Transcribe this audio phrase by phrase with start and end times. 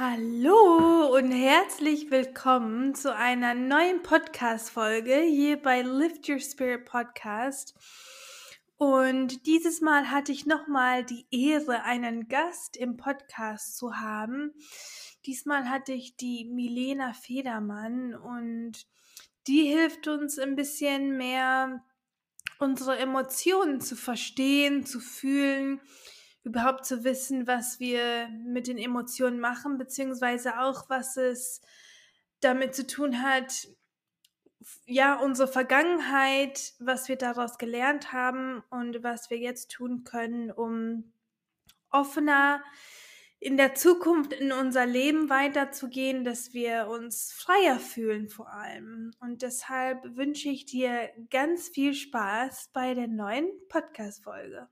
[0.00, 7.74] Hallo und herzlich willkommen zu einer neuen Podcast-Folge hier bei Lift Your Spirit Podcast.
[8.76, 14.54] Und dieses Mal hatte ich nochmal die Ehre, einen Gast im Podcast zu haben.
[15.26, 18.86] Diesmal hatte ich die Milena Federmann und
[19.48, 21.82] die hilft uns ein bisschen mehr
[22.60, 25.80] unsere Emotionen zu verstehen, zu fühlen
[26.44, 31.60] überhaupt zu wissen, was wir mit den Emotionen machen, beziehungsweise auch, was es
[32.40, 33.68] damit zu tun hat,
[34.86, 41.12] ja, unsere Vergangenheit, was wir daraus gelernt haben und was wir jetzt tun können, um
[41.90, 42.62] offener
[43.40, 49.12] in der Zukunft in unser Leben weiterzugehen, dass wir uns freier fühlen vor allem.
[49.20, 54.68] Und deshalb wünsche ich dir ganz viel Spaß bei der neuen Podcast-Folge.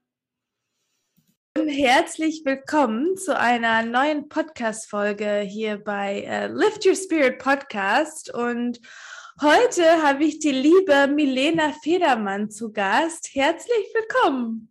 [1.56, 8.32] Herzlich willkommen zu einer neuen Podcast-Folge hier bei äh, Lift Your Spirit Podcast.
[8.32, 8.78] Und
[9.40, 13.30] heute habe ich die liebe Milena Federmann zu Gast.
[13.32, 14.70] Herzlich willkommen.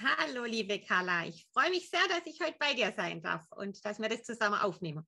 [0.00, 1.26] Hallo, liebe Carla.
[1.26, 4.22] Ich freue mich sehr, dass ich heute bei dir sein darf und dass wir das
[4.22, 5.06] zusammen aufnehmen.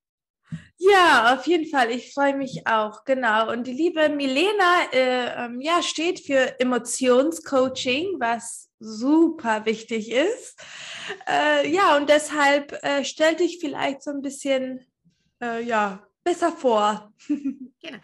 [0.81, 1.91] Ja, auf jeden Fall.
[1.91, 3.05] Ich freue mich auch.
[3.05, 3.51] Genau.
[3.51, 10.61] Und die liebe Milena äh, ähm, ja, steht für Emotionscoaching, was super wichtig ist.
[11.29, 14.87] Äh, ja, und deshalb äh, stell dich vielleicht so ein bisschen
[15.43, 17.13] äh, ja, besser vor.
[17.29, 17.99] genau,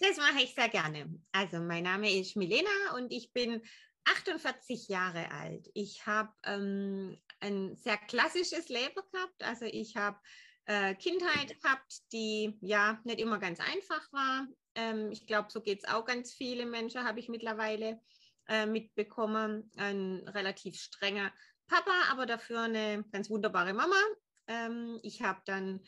[0.00, 1.06] das mache ich sehr gerne.
[1.32, 3.62] Also mein Name ist Milena und ich bin
[4.04, 5.70] 48 Jahre alt.
[5.72, 9.42] Ich habe ähm, ein sehr klassisches Leben gehabt.
[9.42, 10.18] Also ich habe
[10.66, 14.46] äh, Kindheit gehabt, die ja nicht immer ganz einfach war.
[14.74, 18.00] Ähm, ich glaube, so geht es auch ganz viele Menschen, habe ich mittlerweile
[18.48, 19.70] äh, mitbekommen.
[19.76, 21.32] Ein relativ strenger
[21.66, 23.96] Papa, aber dafür eine ganz wunderbare Mama.
[24.48, 25.80] Ähm, ich habe dann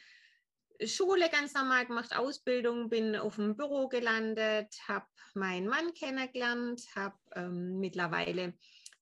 [0.85, 7.17] Schule ganz normal gemacht, Ausbildung, bin auf dem Büro gelandet, habe meinen Mann kennengelernt, habe
[7.35, 8.55] ähm, mittlerweile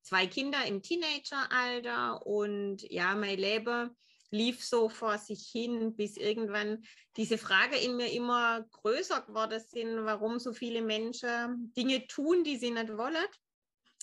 [0.02, 3.96] zwei Kinder im Teenageralter und ja, mein Leben
[4.30, 6.84] lief so vor sich hin, bis irgendwann
[7.16, 12.56] diese Frage in mir immer größer geworden sind, warum so viele Menschen Dinge tun, die
[12.56, 13.26] sie nicht wollen.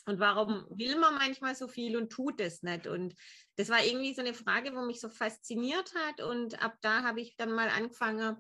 [0.06, 2.88] Und warum will man manchmal so viel und tut es nicht?
[2.88, 3.14] Und
[3.58, 6.22] das war irgendwie so eine Frage, wo mich so fasziniert hat.
[6.22, 8.38] Und ab da habe ich dann mal angefangen,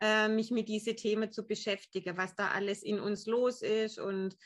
[0.00, 4.36] äh, mich mit diesen Themen zu beschäftigen, was da alles in uns los ist und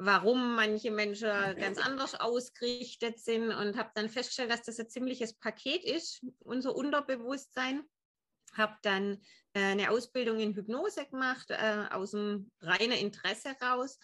[0.00, 3.52] warum manche Menschen ganz anders ausgerichtet sind.
[3.52, 7.82] Und habe dann festgestellt, dass das ein ziemliches Paket ist, unser Unterbewusstsein.
[8.54, 9.20] Habe dann
[9.52, 13.98] äh, eine Ausbildung in Hypnose gemacht, äh, aus dem reinen Interesse raus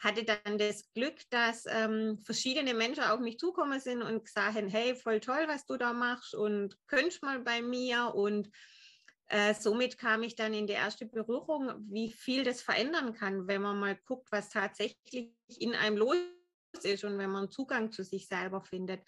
[0.00, 4.94] hatte dann das Glück, dass ähm, verschiedene Menschen auf mich zukommen sind und haben, hey,
[4.94, 8.50] voll toll, was du da machst und könntest mal bei mir und
[9.30, 13.62] äh, somit kam ich dann in die erste Berührung, wie viel das verändern kann, wenn
[13.62, 16.16] man mal guckt, was tatsächlich in einem los
[16.82, 19.02] ist und wenn man Zugang zu sich selber findet.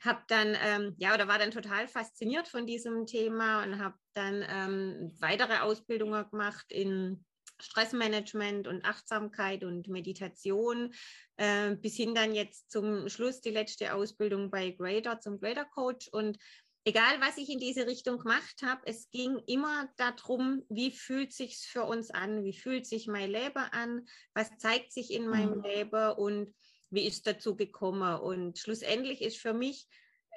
[0.00, 4.44] Hab dann, ähm, ja, oder war dann total fasziniert von diesem Thema und habe dann
[4.48, 7.24] ähm, weitere Ausbildungen gemacht in
[7.60, 10.94] Stressmanagement und Achtsamkeit und Meditation,
[11.36, 16.06] äh, bis hin dann jetzt zum Schluss die letzte Ausbildung bei Grader zum Grader Coach.
[16.12, 16.38] Und
[16.88, 21.58] egal, was ich in diese Richtung gemacht habe, es ging immer darum, wie fühlt sich
[21.58, 25.64] für uns an, wie fühlt sich mein Leben an, was zeigt sich in meinem mhm.
[25.64, 26.54] Leben und
[26.90, 28.18] wie ist dazu gekommen.
[28.20, 29.86] Und schlussendlich ist für mich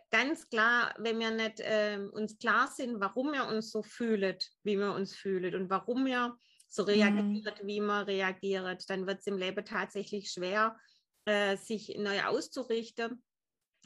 [0.10, 4.78] ganz klar, wenn wir nicht äh, uns klar sind, warum wir uns so fühlen, wie
[4.78, 6.36] wir uns fühlen und warum wir
[6.68, 7.68] so reagiert, mhm.
[7.68, 10.78] wie man reagiert, dann wird es im Leben tatsächlich schwer,
[11.26, 13.24] äh, sich neu auszurichten.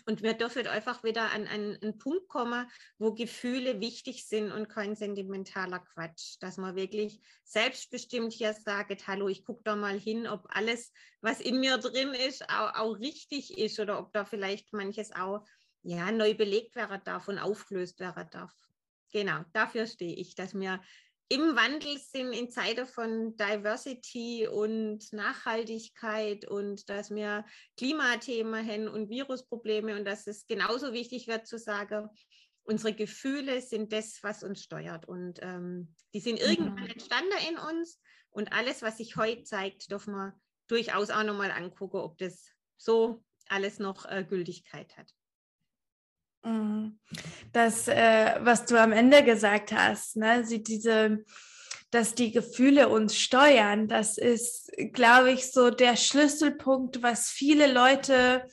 [0.08, 2.70] Und wir dürfen einfach wieder an, an, einen Punkt kommen,
[3.00, 6.38] wo Gefühle wichtig sind und kein sentimentaler Quatsch.
[6.40, 10.92] Dass man wirklich selbstbestimmt hier sagt, hallo, ich gucke da mal hin, ob alles,
[11.22, 15.44] was in mir drin ist, auch, auch richtig ist oder ob da vielleicht manches auch
[15.82, 18.54] ja, neu belegt werden darf und aufgelöst werden darf.
[19.12, 20.82] Genau, dafür stehe ich, dass wir
[21.28, 27.46] im Wandel sind in Zeiten von Diversity und Nachhaltigkeit und dass wir
[27.78, 32.10] Klimathemen haben und Virusprobleme und dass es genauso wichtig wird zu sagen,
[32.64, 36.92] unsere Gefühle sind das, was uns steuert und ähm, die sind irgendwann mhm.
[36.92, 38.00] entstanden in uns
[38.30, 43.24] und alles, was sich heute zeigt, dürfen wir durchaus auch nochmal angucken, ob das so
[43.48, 45.12] alles noch äh, Gültigkeit hat.
[46.46, 47.00] Mhm.
[47.54, 51.26] Das, äh, was du am Ende gesagt hast, ne, sie, diese,
[51.90, 58.48] dass die Gefühle uns steuern, das ist, glaube ich, so der Schlüsselpunkt, was viele Leute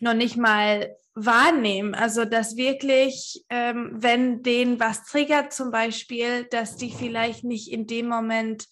[0.00, 1.94] noch nicht mal wahrnehmen.
[1.94, 7.86] Also, dass wirklich, ähm, wenn denen was triggert, zum Beispiel, dass die vielleicht nicht in
[7.86, 8.66] dem Moment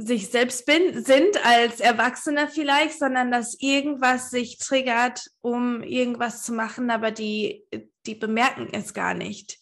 [0.00, 6.52] sich selbst bin, sind als Erwachsener vielleicht, sondern dass irgendwas sich triggert, um irgendwas zu
[6.52, 7.64] machen, aber die,
[8.06, 9.58] die bemerken es gar nicht.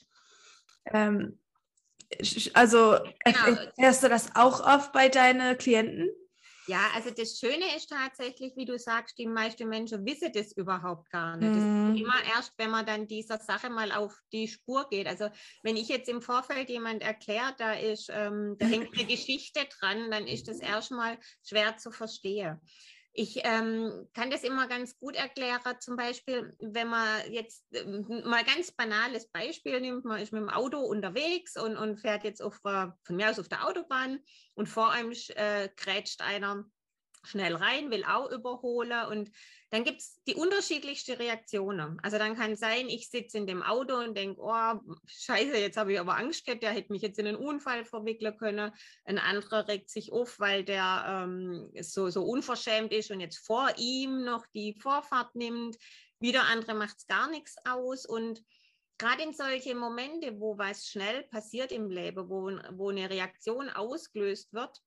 [0.92, 1.38] Ähm,
[2.52, 3.38] also genau.
[3.46, 6.10] erfährst du das auch oft bei deinen Klienten?
[6.68, 11.10] Ja, also das Schöne ist tatsächlich, wie du sagst, die meisten Menschen wissen das überhaupt
[11.10, 11.50] gar nicht.
[11.50, 11.54] Mm.
[11.54, 15.06] Das ist immer erst, wenn man dann dieser Sache mal auf die Spur geht.
[15.06, 15.28] Also
[15.62, 20.10] wenn ich jetzt im Vorfeld jemand erklärt, da ist, ähm, da hängt eine Geschichte dran,
[20.10, 22.60] dann ist das erstmal schwer zu verstehen.
[23.18, 28.44] Ich ähm, kann das immer ganz gut erklären, zum Beispiel, wenn man jetzt äh, mal
[28.44, 32.60] ganz banales Beispiel nimmt, man ist mit dem Auto unterwegs und, und fährt jetzt auf,
[32.60, 34.20] von mir aus auf der Autobahn
[34.54, 36.66] und vor einem äh, grätscht einer
[37.24, 39.30] schnell rein, will auch überholen und
[39.70, 41.98] dann gibt es die unterschiedlichsten Reaktionen.
[42.02, 45.92] Also dann kann sein, ich sitze in dem Auto und denke, oh, scheiße, jetzt habe
[45.92, 48.72] ich aber Angst gehabt, der hätte mich jetzt in einen Unfall verwickeln können.
[49.04, 53.68] Ein anderer regt sich auf, weil der ähm, so, so unverschämt ist und jetzt vor
[53.76, 55.76] ihm noch die Vorfahrt nimmt.
[56.20, 58.42] Wieder andere macht es gar nichts aus und
[58.98, 64.52] gerade in solche Momente, wo was schnell passiert im Leben, wo, wo eine Reaktion ausgelöst
[64.52, 64.80] wird,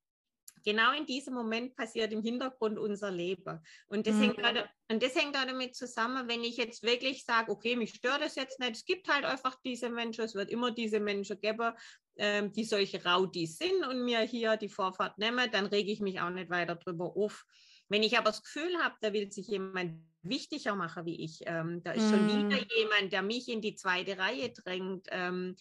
[0.64, 3.60] genau in diesem Moment passiert im Hintergrund unser Leben.
[3.86, 4.22] Und das, mhm.
[4.22, 8.22] hängt grade, und das hängt damit zusammen, wenn ich jetzt wirklich sage, okay, mich stört
[8.22, 11.72] das jetzt nicht, es gibt halt einfach diese Menschen, es wird immer diese Menschen geben,
[12.16, 16.20] ähm, die solche Raudis sind und mir hier die Vorfahrt nehmen, dann rege ich mich
[16.20, 17.46] auch nicht weiter drüber auf.
[17.88, 21.82] Wenn ich aber das Gefühl habe, da will sich jemand wichtiger machen wie ich, ähm,
[21.82, 22.10] da ist mhm.
[22.10, 25.56] schon wieder jemand, der mich in die zweite Reihe drängt, ähm,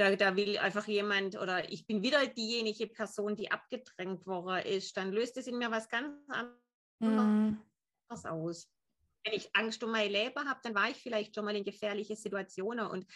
[0.00, 4.96] da, da will einfach jemand oder ich bin wieder diejenige Person, die abgedrängt worden ist,
[4.96, 6.54] dann löst es in mir was ganz anderes
[7.00, 8.26] mm.
[8.26, 8.70] aus.
[9.24, 12.16] Wenn ich Angst um mein Leben habe, dann war ich vielleicht schon mal in gefährliche
[12.16, 12.86] Situationen.
[12.86, 13.06] Und,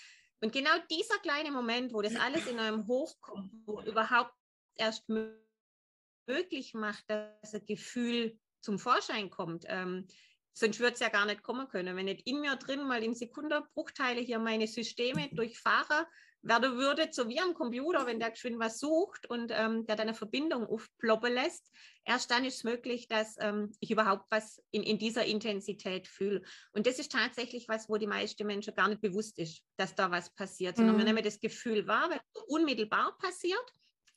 [0.43, 4.35] und genau dieser kleine Moment, wo das alles in einem hochkommt, wo überhaupt
[4.75, 10.07] erst möglich macht, dass ein Gefühl zum Vorschein kommt, ähm,
[10.53, 11.97] sonst würde es ja gar nicht kommen können.
[11.97, 16.07] Wenn nicht in mir drin mal in Sekundenbruchteile hier meine Systeme durchfahre,
[16.45, 20.09] werden würde, so wie am Computer, wenn der geschwind was sucht und ähm, der dann
[20.09, 21.71] eine Verbindung aufploppen lässt,
[22.05, 26.43] erst dann ist es möglich, dass ähm, ich überhaupt was in, in dieser Intensität fühle.
[26.73, 30.11] Und das ist tatsächlich was, wo die meisten Menschen gar nicht bewusst ist, dass da
[30.11, 30.99] was passiert, sondern mhm.
[31.01, 33.73] wir nehmen das Gefühl wahr, weil es unmittelbar passiert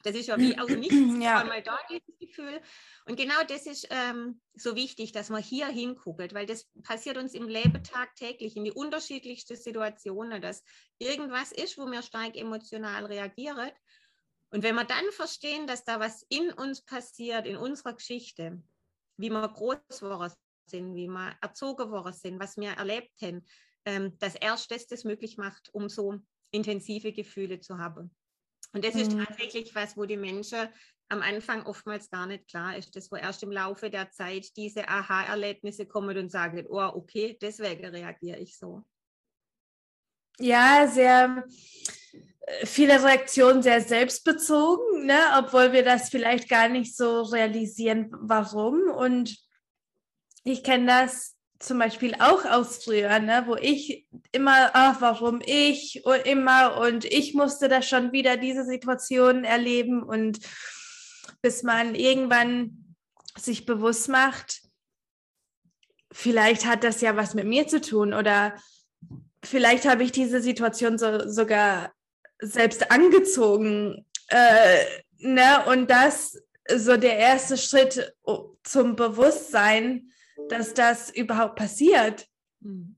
[0.07, 1.39] das ist ja wie aus nichts ja.
[1.39, 2.61] einmal da dieses Gefühl.
[3.05, 7.33] Und genau das ist ähm, so wichtig, dass man hier hinguckt, weil das passiert uns
[7.33, 10.63] im Leben tagtäglich in die unterschiedlichsten Situationen, dass
[10.97, 13.71] irgendwas ist, wo wir stark emotional reagieren.
[14.49, 18.63] Und wenn wir dann verstehen, dass da was in uns passiert, in unserer Geschichte,
[19.17, 20.33] wie wir groß geworden
[20.69, 23.45] sind, wie wir erzogen worden sind, was wir erlebt haben,
[23.85, 26.19] ähm, dass erst das das möglich macht, um so
[26.51, 28.15] intensive Gefühle zu haben.
[28.73, 29.25] Und das ist mhm.
[29.25, 30.67] tatsächlich was, wo die Menschen
[31.09, 34.87] am Anfang oftmals gar nicht klar ist, das wo erst im Laufe der Zeit diese
[34.87, 38.83] Aha-Erlebnisse kommen und sagen, oh, okay, deswegen reagiere ich so.
[40.39, 41.45] Ja, sehr
[42.41, 45.19] äh, viele Reaktionen sehr selbstbezogen, ne?
[45.39, 48.89] obwohl wir das vielleicht gar nicht so realisieren, warum.
[48.89, 49.37] Und
[50.43, 56.03] ich kenne das zum Beispiel auch aus früher, ne, wo ich immer, ach, warum ich
[56.05, 60.39] und immer und ich musste da schon wieder diese Situation erleben und
[61.41, 62.95] bis man irgendwann
[63.37, 64.61] sich bewusst macht,
[66.11, 68.55] vielleicht hat das ja was mit mir zu tun oder
[69.43, 71.91] vielleicht habe ich diese Situation so, sogar
[72.39, 74.83] selbst angezogen, äh,
[75.19, 76.41] ne, und das
[76.75, 78.13] so der erste Schritt
[78.63, 80.11] zum Bewusstsein,
[80.49, 82.27] dass das überhaupt passiert.
[82.61, 82.95] Hm.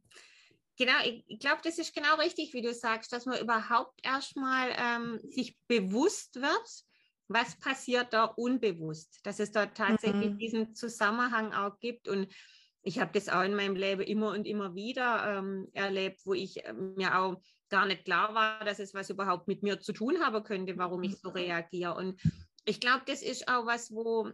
[0.78, 4.74] Genau, ich, ich glaube, das ist genau richtig, wie du sagst, dass man überhaupt erstmal
[4.78, 6.86] ähm, sich bewusst wird,
[7.28, 10.38] was passiert da unbewusst, dass es da tatsächlich mhm.
[10.38, 12.08] diesen Zusammenhang auch gibt.
[12.08, 12.34] Und
[12.82, 16.66] ich habe das auch in meinem Leben immer und immer wieder ähm, erlebt, wo ich
[16.66, 20.22] äh, mir auch gar nicht klar war, dass es was überhaupt mit mir zu tun
[20.22, 21.94] haben könnte, warum ich so reagiere.
[21.94, 22.20] Und
[22.66, 24.32] ich glaube, das ist auch was, wo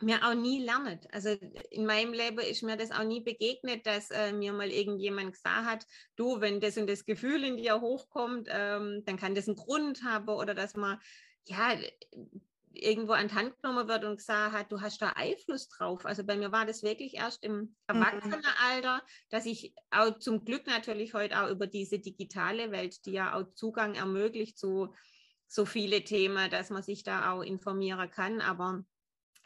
[0.00, 1.12] mir auch nie lernt.
[1.12, 1.30] Also
[1.70, 5.66] in meinem Leben ist mir das auch nie begegnet, dass äh, mir mal irgendjemand gesagt
[5.66, 5.86] hat,
[6.16, 10.02] du, wenn das und das Gefühl in dir hochkommt, ähm, dann kann das einen Grund
[10.04, 10.98] haben oder dass man
[11.44, 11.76] ja
[12.78, 16.04] irgendwo an die Hand genommen wird und gesagt hat, du hast da Einfluss drauf.
[16.04, 17.76] Also bei mir war das wirklich erst im mhm.
[17.86, 23.34] Erwachsenenalter, dass ich auch zum Glück natürlich heute auch über diese digitale Welt, die ja
[23.34, 24.94] auch Zugang ermöglicht zu
[25.48, 28.40] so viele Themen, dass man sich da auch informieren kann.
[28.40, 28.84] Aber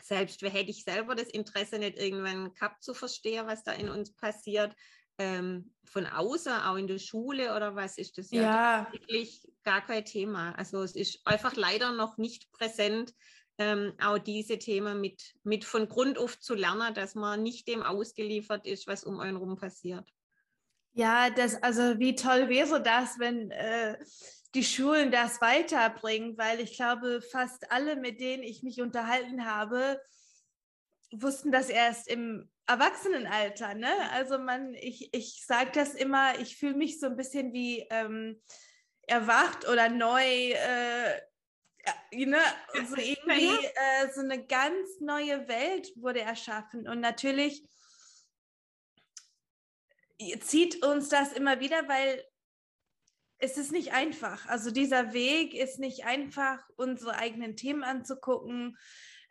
[0.03, 4.15] selbst hätte ich selber das Interesse nicht irgendwann gehabt zu verstehen, was da in uns
[4.15, 4.75] passiert,
[5.19, 8.93] ähm, von außen, auch in der Schule oder was, ist das ja, ja.
[8.93, 10.53] wirklich gar kein Thema.
[10.53, 13.13] Also es ist einfach leider noch nicht präsent,
[13.59, 17.83] ähm, auch diese Themen mit, mit von Grund auf zu lernen, dass man nicht dem
[17.83, 20.09] ausgeliefert ist, was um einen rum passiert.
[20.93, 23.99] Ja, das, also wie toll wäre das, wenn äh,
[24.55, 30.01] die Schulen das weiterbringen, weil ich glaube, fast alle, mit denen ich mich unterhalten habe,
[31.13, 33.75] wussten das erst im Erwachsenenalter.
[33.75, 33.93] Ne?
[34.13, 38.41] Also man, ich, ich sage das immer, ich fühle mich so ein bisschen wie ähm,
[39.07, 41.21] erwacht oder neu, äh,
[42.13, 42.39] ne?
[42.89, 46.89] so irgendwie äh, so eine ganz neue Welt wurde erschaffen.
[46.89, 47.65] Und natürlich
[50.41, 52.25] zieht uns das immer wieder, weil
[53.41, 54.47] es ist nicht einfach.
[54.47, 58.77] Also dieser Weg ist nicht einfach, unsere eigenen Themen anzugucken.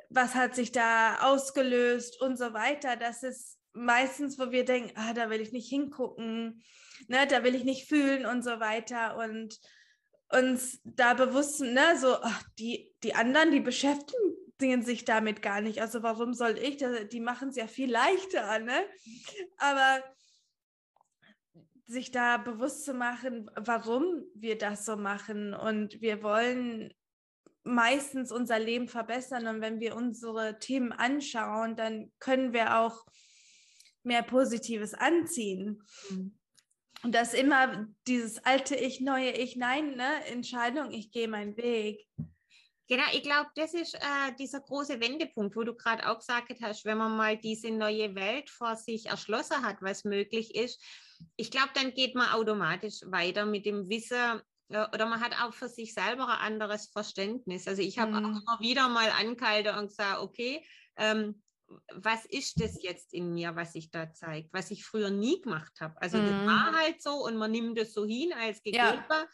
[0.09, 2.95] Was hat sich da ausgelöst und so weiter.
[2.95, 6.63] Das ist meistens, wo wir denken, ah, da will ich nicht hingucken,
[7.07, 9.17] ne, da will ich nicht fühlen und so weiter.
[9.17, 9.59] Und
[10.29, 15.81] uns da bewusst, ne, so, ach, die, die anderen, die beschäftigen sich damit gar nicht.
[15.81, 16.83] Also warum soll ich?
[17.11, 18.85] Die machen es ja viel leichter, ne?
[19.57, 20.03] Aber
[21.89, 25.55] sich da bewusst zu machen, warum wir das so machen.
[25.55, 26.93] Und wir wollen
[27.63, 29.47] meistens unser Leben verbessern.
[29.47, 33.05] Und wenn wir unsere Themen anschauen, dann können wir auch
[34.03, 35.81] mehr Positives anziehen.
[36.11, 36.37] Mhm.
[37.01, 40.25] Und das immer dieses alte Ich, neue Ich, nein, ne?
[40.25, 42.05] Entscheidung, ich gehe meinen Weg.
[42.87, 46.85] Genau, ich glaube, das ist äh, dieser große Wendepunkt, wo du gerade auch gesagt hast,
[46.85, 50.83] wenn man mal diese neue Welt vor sich erschlossen hat, was möglich ist,
[51.35, 55.53] ich glaube, dann geht man automatisch weiter mit dem Wissen äh, oder man hat auch
[55.53, 57.67] für sich selber ein anderes Verständnis.
[57.67, 58.17] Also ich habe mhm.
[58.17, 60.63] auch immer wieder mal angehalten und gesagt, okay,
[60.97, 61.41] ähm,
[61.93, 65.79] was ist das jetzt in mir, was sich da zeigt, was ich früher nie gemacht
[65.79, 66.01] habe.
[66.01, 66.25] Also mhm.
[66.25, 69.03] das war halt so und man nimmt es so hin als gegeben.
[69.09, 69.27] Ja.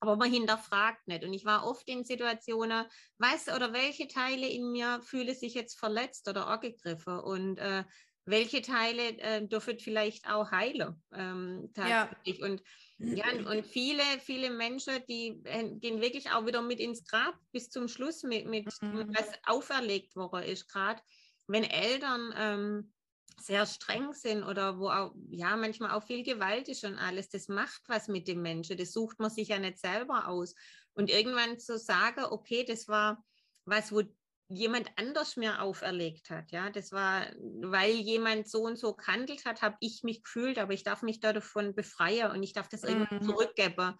[0.00, 1.24] Aber man hinterfragt nicht.
[1.24, 2.86] Und ich war oft in Situationen,
[3.18, 7.18] was oder welche Teile in mir fühle sich jetzt verletzt oder angegriffen.
[7.18, 7.82] Und äh,
[8.28, 11.02] welche Teile äh, dürfen vielleicht auch heilen.
[11.12, 12.38] Ähm, tatsächlich.
[12.38, 12.46] Ja.
[12.46, 12.62] Und
[13.00, 17.70] ja, und viele, viele Menschen, die äh, gehen wirklich auch wieder mit ins Grab bis
[17.70, 19.14] zum Schluss mit, mit mhm.
[19.16, 20.68] was auferlegt worden ist.
[20.68, 21.00] Gerade
[21.46, 22.92] wenn Eltern ähm,
[23.40, 27.46] sehr streng sind oder wo auch, ja, manchmal auch viel Gewalt ist und alles, das
[27.46, 28.76] macht was mit dem Menschen.
[28.76, 30.56] Das sucht man sich ja nicht selber aus.
[30.94, 33.24] Und irgendwann zu sagen, okay, das war
[33.64, 34.02] was, wo
[34.48, 36.52] jemand anders mir auferlegt hat.
[36.52, 37.26] Ja, das war,
[37.60, 41.20] weil jemand so und so gehandelt hat, habe ich mich gefühlt, aber ich darf mich
[41.20, 42.88] da davon befreien und ich darf das mhm.
[42.88, 43.94] irgendwie zurückgeben.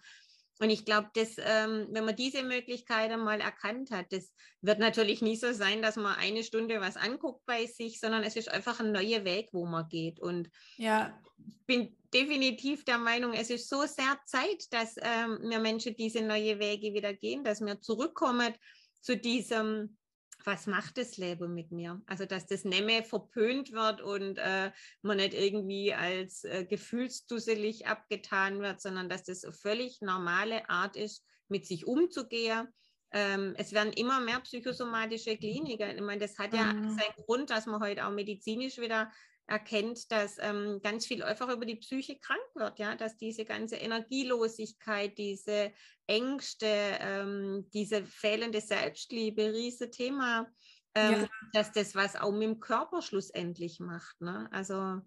[0.61, 5.21] Und ich glaube, dass, ähm, wenn man diese Möglichkeit einmal erkannt hat, das wird natürlich
[5.21, 8.81] nie so sein, dass man eine Stunde was anguckt bei sich, sondern es ist einfach
[8.81, 10.19] ein neuer Weg, wo man geht.
[10.19, 11.17] Und ja.
[11.37, 16.21] ich bin definitiv der Meinung, es ist so sehr Zeit, dass ähm, wir Menschen diese
[16.23, 18.53] neue Wege wieder gehen, dass wir zurückkommen
[18.99, 19.97] zu diesem
[20.45, 22.01] was macht das Leben mit mir?
[22.05, 27.87] Also, dass das nicht mehr verpönt wird und äh, man nicht irgendwie als äh, gefühlsdusselig
[27.87, 32.67] abgetan wird, sondern dass das eine völlig normale Art ist, mit sich umzugehen.
[33.11, 35.95] Ähm, es werden immer mehr psychosomatische Kliniken.
[35.95, 36.89] Ich meine, das hat ja mhm.
[36.91, 39.11] seinen Grund, dass man heute auch medizinisch wieder
[39.49, 43.77] erkennt, dass ähm, ganz viel einfach über die Psyche krank wird, ja, dass diese ganze
[43.77, 45.73] Energielosigkeit, diese
[46.07, 50.47] Ängste, ähm, diese fehlende Selbstliebe, riese Thema,
[50.93, 51.27] ähm, ja.
[51.53, 54.21] dass das was auch mit dem Körper schlussendlich macht.
[54.21, 54.47] Ne?
[54.51, 55.01] Also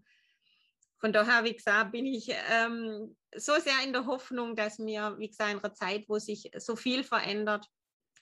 [0.99, 5.29] von daher, wie gesagt, bin ich ähm, so sehr in der Hoffnung, dass mir, wie
[5.29, 7.69] gesagt, in einer Zeit, wo sich so viel verändert,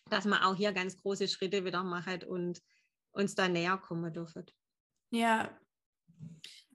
[0.09, 2.61] dass man auch hier ganz große Schritte wieder macht und
[3.13, 4.47] uns da näher kommen dürfen.
[5.11, 5.51] Ja,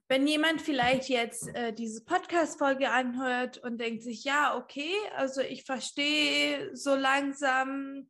[0.08, 5.64] wenn jemand vielleicht jetzt äh, diese Podcast-Folge anhört und denkt sich, ja, okay, also ich
[5.64, 8.08] verstehe so langsam,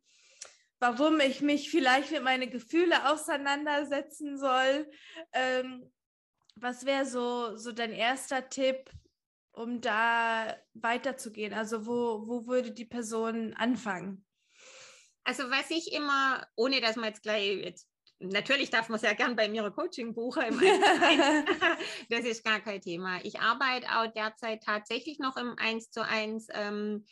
[0.79, 4.89] warum ich mich vielleicht mit meinen Gefühlen auseinandersetzen soll,
[5.33, 5.91] ähm,
[6.55, 8.91] was wäre so, so dein erster Tipp,
[9.51, 11.53] um da weiterzugehen?
[11.53, 14.23] Also wo, wo würde die Person anfangen?
[15.23, 17.87] Also was ich immer, ohne dass man jetzt gleich jetzt
[18.19, 20.43] Natürlich darf man sehr gern bei mir ein Coaching buchen.
[22.09, 23.19] Das ist gar kein Thema.
[23.23, 27.05] Ich arbeite auch derzeit tatsächlich noch im 1 zu 1 ähm,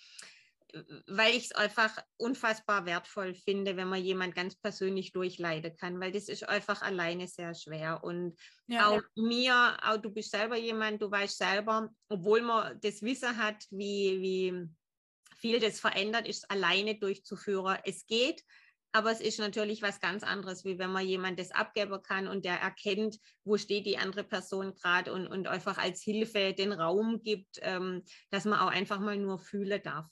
[1.07, 6.12] weil ich es einfach unfassbar wertvoll finde, wenn man jemand ganz persönlich durchleiden kann, weil
[6.12, 8.03] das ist einfach alleine sehr schwer.
[8.03, 8.35] Und
[8.67, 9.24] ja, auch ja.
[9.24, 14.21] mir, auch du bist selber jemand, du weißt selber, obwohl man das Wissen hat, wie,
[14.21, 14.69] wie
[15.38, 17.77] viel das verändert, ist alleine durchzuführen.
[17.83, 18.43] Es geht,
[18.96, 22.46] aber es ist natürlich was ganz anderes, wie wenn man jemand das abgeben kann und
[22.46, 27.22] der erkennt, wo steht die andere Person gerade und, und einfach als Hilfe den Raum
[27.22, 30.06] gibt, ähm, dass man auch einfach mal nur fühlen darf.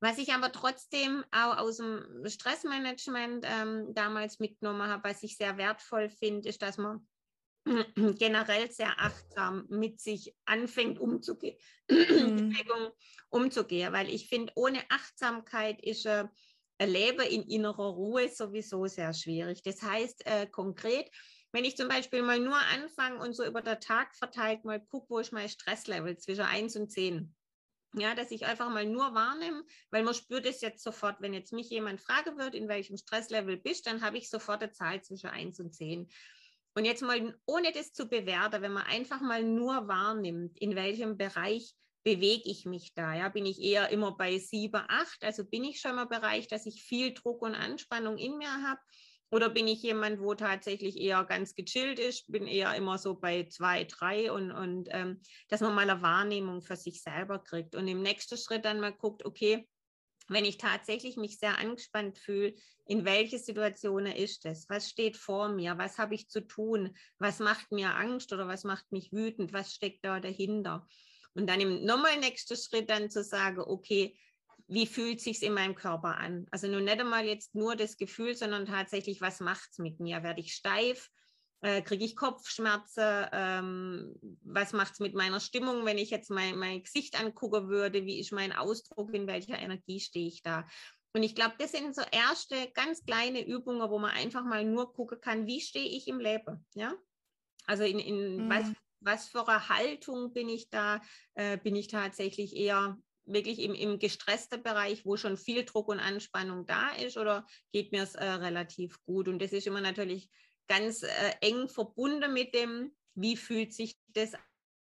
[0.00, 5.56] Was ich aber trotzdem auch aus dem Stressmanagement ähm, damals mitgenommen habe, was ich sehr
[5.56, 7.08] wertvoll finde, ist, dass man
[8.18, 11.56] generell sehr achtsam mit sich anfängt umzugehen,
[11.90, 12.54] mhm.
[13.30, 16.24] umzugehen, weil ich finde, ohne Achtsamkeit ist äh,
[16.80, 19.62] Leben in innerer Ruhe sowieso sehr schwierig.
[19.62, 21.10] Das heißt äh, konkret,
[21.52, 25.10] wenn ich zum Beispiel mal nur anfange und so über den Tag verteilt mal gucke,
[25.10, 27.34] wo ist mein Stresslevel zwischen 1 und 10
[27.94, 31.52] ja, dass ich einfach mal nur wahrnehme, weil man spürt es jetzt sofort, wenn jetzt
[31.52, 35.28] mich jemand fragen wird, in welchem Stresslevel bist, dann habe ich sofort eine Zahl zwischen
[35.28, 36.08] 1 und 10.
[36.74, 41.18] Und jetzt mal, ohne das zu bewerten, wenn man einfach mal nur wahrnimmt, in welchem
[41.18, 41.74] Bereich
[42.04, 43.14] bewege ich mich da?
[43.14, 46.66] Ja, bin ich eher immer bei 7, 8, also bin ich schon mal Bereich, dass
[46.66, 48.80] ich viel Druck und Anspannung in mir habe
[49.32, 53.44] oder bin ich jemand, wo tatsächlich eher ganz gechillt ist, bin eher immer so bei
[53.44, 57.88] zwei, drei und, und ähm, dass man mal eine Wahrnehmung für sich selber kriegt und
[57.88, 59.66] im nächsten Schritt dann mal guckt, okay,
[60.28, 62.54] wenn ich tatsächlich mich sehr angespannt fühle,
[62.86, 64.68] in welche Situationen ist es?
[64.68, 65.78] Was steht vor mir?
[65.78, 66.94] Was habe ich zu tun?
[67.18, 69.52] Was macht mir Angst oder was macht mich wütend?
[69.52, 70.86] Was steckt da dahinter?
[71.34, 74.16] Und dann im nochmal nächsten Schritt dann zu sagen, okay,
[74.68, 76.46] wie fühlt sich in meinem Körper an?
[76.50, 80.22] Also nun nicht einmal jetzt nur das Gefühl, sondern tatsächlich, was macht es mit mir?
[80.22, 81.10] Werde ich steif?
[81.60, 83.26] Äh, Kriege ich Kopfschmerzen?
[83.32, 88.04] Ähm, was macht es mit meiner Stimmung, wenn ich jetzt mein, mein Gesicht angucken würde?
[88.04, 89.12] Wie ist mein Ausdruck?
[89.14, 90.66] In welcher Energie stehe ich da?
[91.14, 94.92] Und ich glaube, das sind so erste ganz kleine Übungen, wo man einfach mal nur
[94.92, 96.66] gucken kann, wie stehe ich im Leben?
[96.74, 96.94] Ja?
[97.66, 98.50] Also in, in mhm.
[98.50, 98.72] was,
[99.04, 101.00] was für eine Haltung bin ich da?
[101.34, 106.00] Äh, bin ich tatsächlich eher wirklich im, im gestressten Bereich, wo schon viel Druck und
[106.00, 109.28] Anspannung da ist, oder geht mir es äh, relativ gut?
[109.28, 110.28] Und das ist immer natürlich
[110.68, 114.32] ganz äh, eng verbunden mit dem, wie fühlt sich das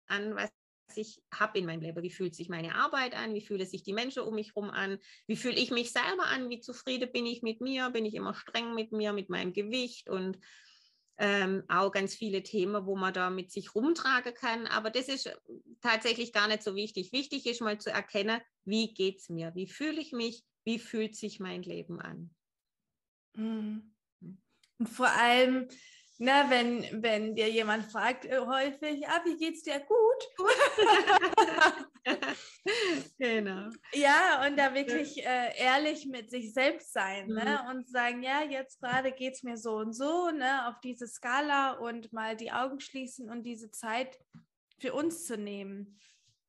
[0.07, 0.51] an, was
[0.95, 2.03] ich habe in meinem Leben.
[2.03, 3.33] Wie fühlt sich meine Arbeit an?
[3.33, 4.99] Wie fühlen sich die Menschen um mich herum an?
[5.25, 6.49] Wie fühle ich mich selber an?
[6.49, 7.89] Wie zufrieden bin ich mit mir?
[7.91, 10.09] Bin ich immer streng mit mir, mit meinem Gewicht?
[10.09, 10.37] Und
[11.23, 14.65] ähm, auch ganz viele Themen, wo man da mit sich rumtragen kann.
[14.65, 15.35] Aber das ist äh,
[15.79, 17.11] tatsächlich gar nicht so wichtig.
[17.13, 19.53] Wichtig ist mal zu erkennen, wie geht es mir?
[19.53, 20.43] Wie fühle ich mich?
[20.63, 22.31] Wie fühlt sich mein Leben an?
[23.35, 23.93] Mhm.
[24.79, 25.67] Und vor allem,
[26.23, 29.79] na, wenn, wenn dir jemand fragt äh, häufig, ah, wie geht's dir?
[29.79, 30.47] Gut.
[33.17, 33.69] genau.
[33.93, 37.39] Ja, und da wirklich äh, ehrlich mit sich selbst sein ne?
[37.39, 37.45] mhm.
[37.45, 37.65] ne?
[37.71, 41.71] und sagen, ja, jetzt gerade geht es mir so und so, ne, auf diese Skala
[41.71, 44.19] und mal die Augen schließen und diese Zeit
[44.79, 45.97] für uns zu nehmen.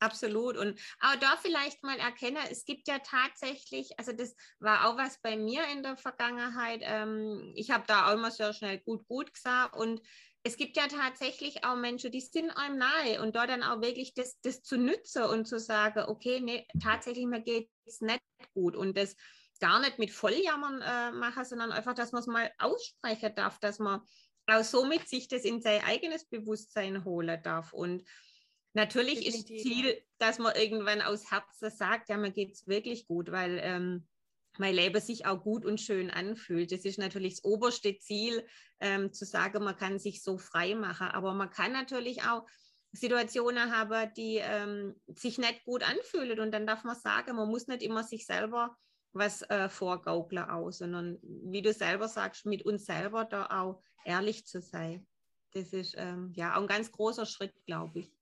[0.03, 0.57] Absolut.
[0.57, 5.21] Und auch da vielleicht mal erkennen, es gibt ja tatsächlich, also das war auch was
[5.23, 6.81] bei mir in der Vergangenheit.
[6.83, 9.77] Ähm, ich habe da auch immer sehr schnell gut, gut gesagt.
[9.77, 10.01] Und
[10.43, 14.13] es gibt ja tatsächlich auch Menschen, die sind einem nahe und dort dann auch wirklich
[14.15, 18.21] das, das zu nützen und zu sagen, okay, nee, tatsächlich mir geht es nicht
[18.55, 18.75] gut.
[18.75, 19.15] Und das
[19.61, 23.79] gar nicht mit Volljammern äh, machen, sondern einfach, dass man es mal aussprechen darf, dass
[23.79, 24.01] man
[24.49, 27.73] auch somit sich das in sein eigenes Bewusstsein holen darf.
[27.73, 28.03] Und
[28.75, 29.57] Natürlich Definitiv.
[29.57, 33.61] ist Ziel, dass man irgendwann aus Herzen sagt, ja, mir geht es wirklich gut, weil
[33.63, 34.07] ähm,
[34.59, 36.73] mein Leben sich auch gut und schön anfühlt.
[36.73, 38.47] Das ist natürlich das oberste Ziel,
[38.81, 41.09] ähm, zu sagen, man kann sich so frei machen.
[41.09, 42.47] Aber man kann natürlich auch
[42.93, 46.41] Situationen haben, die ähm, sich nicht gut anfühlen.
[46.41, 48.77] Und dann darf man sagen, man muss nicht immer sich selber
[49.15, 54.47] was äh, vorgaukeln aus, sondern wie du selber sagst, mit uns selber da auch ehrlich
[54.47, 55.07] zu sein.
[55.53, 58.22] Das ist ähm, ja auch ein ganz großer Schritt, glaube ich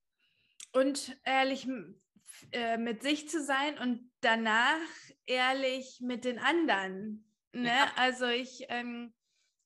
[0.73, 1.67] und ehrlich
[2.53, 4.79] äh, mit sich zu sein und danach
[5.27, 7.25] ehrlich mit den anderen.
[7.53, 7.69] Ne?
[7.69, 7.93] Ja.
[7.97, 9.13] Also ich, ähm,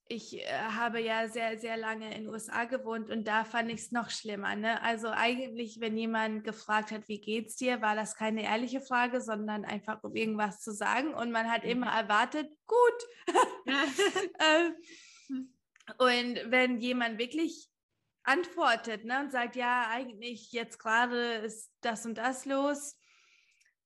[0.07, 3.81] ich äh, habe ja sehr, sehr lange in den USA gewohnt und da fand ich
[3.81, 4.57] es noch schlimmer.
[4.57, 4.83] Ne?
[4.83, 9.65] Also eigentlich, wenn jemand gefragt hat, wie geht's dir, war das keine ehrliche Frage, sondern
[9.65, 11.71] einfach um irgendwas zu sagen und man hat mhm.
[11.71, 13.07] immer erwartet, gut.
[14.41, 14.75] ähm,
[15.99, 17.69] und wenn jemand wirklich
[18.25, 22.97] antwortet ne, und sagt, ja, eigentlich jetzt gerade ist das und das los,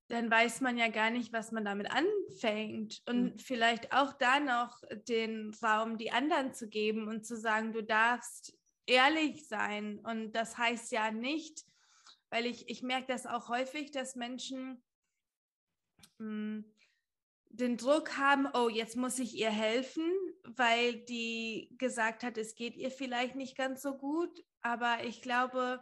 [0.09, 3.03] dann weiß man ja gar nicht, was man damit anfängt.
[3.07, 3.38] Und mhm.
[3.38, 8.57] vielleicht auch da noch den Raum, die anderen zu geben und zu sagen, du darfst
[8.87, 9.98] ehrlich sein.
[9.98, 11.64] Und das heißt ja nicht,
[12.31, 14.83] weil ich, ich merke das auch häufig, dass Menschen
[16.18, 16.74] mh, hm,
[17.51, 20.11] den Druck haben, oh, jetzt muss ich ihr helfen,
[20.57, 24.45] weil die gesagt hat, es geht ihr vielleicht nicht ganz so gut.
[24.61, 25.81] Aber ich glaube,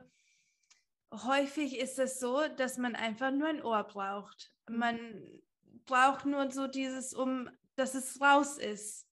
[1.12, 4.52] häufig ist es so, dass man einfach nur ein Ohr braucht.
[4.68, 5.42] Man
[5.86, 9.05] braucht nur so dieses, um, dass es raus ist.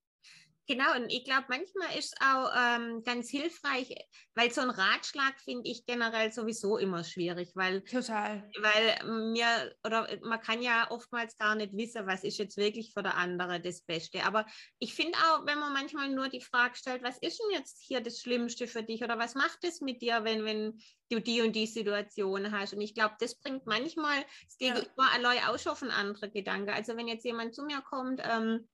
[0.66, 3.94] Genau, und ich glaube, manchmal ist es auch ähm, ganz hilfreich,
[4.34, 8.50] weil so ein Ratschlag finde ich generell sowieso immer schwierig, weil, Total.
[8.58, 13.02] weil mir oder man kann ja oftmals gar nicht wissen, was ist jetzt wirklich für
[13.02, 14.24] der andere das Beste.
[14.24, 14.46] Aber
[14.78, 18.00] ich finde auch, wenn man manchmal nur die Frage stellt, was ist denn jetzt hier
[18.00, 21.54] das Schlimmste für dich oder was macht es mit dir, wenn, wenn du die und
[21.54, 22.72] die Situation hast?
[22.72, 25.10] Und ich glaube, das bringt manchmal das Gegenüber ja.
[25.14, 26.72] allein auch schon auf einen anderen Gedanke.
[26.72, 28.66] Also wenn jetzt jemand zu mir kommt, ähm,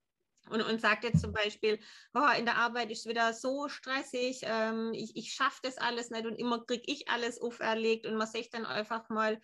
[0.50, 1.78] und, und sagt jetzt zum Beispiel,
[2.14, 6.10] oh, in der Arbeit ist es wieder so stressig, ähm, ich, ich schaffe das alles
[6.10, 9.40] nicht und immer kriege ich alles auferlegt und man sagt dann einfach mal,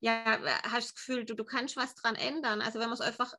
[0.00, 2.60] ja, hast das Gefühl, du, du kannst was dran ändern.
[2.60, 3.34] Also wenn man es einfach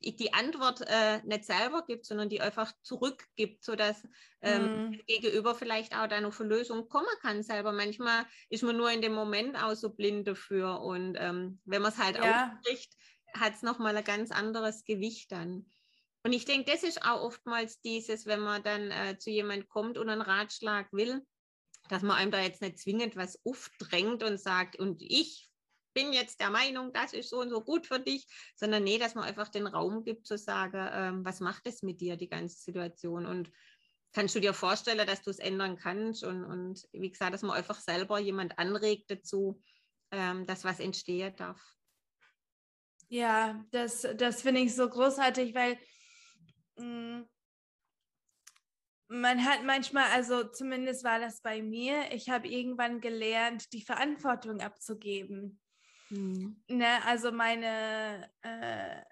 [0.00, 4.06] die Antwort äh, nicht selber gibt, sondern die einfach zurückgibt, sodass
[4.40, 4.92] ähm, mm.
[5.08, 7.72] Gegenüber vielleicht auch da noch für Lösungen kommen kann selber.
[7.72, 11.92] Manchmal ist man nur in dem Moment auch so blind dafür und ähm, wenn man
[11.92, 12.52] es halt ja.
[12.52, 12.94] ausspricht,
[13.34, 15.66] hat es nochmal ein ganz anderes Gewicht dann.
[16.26, 19.96] Und ich denke, das ist auch oftmals dieses, wenn man dann äh, zu jemand kommt
[19.96, 21.24] und einen Ratschlag will,
[21.88, 25.48] dass man einem da jetzt nicht zwingend was aufdrängt und sagt, und ich
[25.94, 29.14] bin jetzt der Meinung, das ist so und so gut für dich, sondern nee, dass
[29.14, 32.60] man einfach den Raum gibt zu sagen, ähm, was macht es mit dir, die ganze
[32.60, 33.52] Situation und
[34.12, 37.56] kannst du dir vorstellen, dass du es ändern kannst und, und wie gesagt, dass man
[37.56, 39.62] einfach selber jemand anregt dazu,
[40.10, 41.62] ähm, dass was entstehen darf.
[43.08, 45.78] Ja, das, das finde ich so großartig, weil
[46.78, 47.22] Mm.
[49.08, 54.60] man hat manchmal, also zumindest war das bei mir, ich habe irgendwann gelernt, die Verantwortung
[54.60, 55.60] abzugeben.
[56.10, 56.62] Mhm.
[56.68, 59.02] Ne, also meine äh,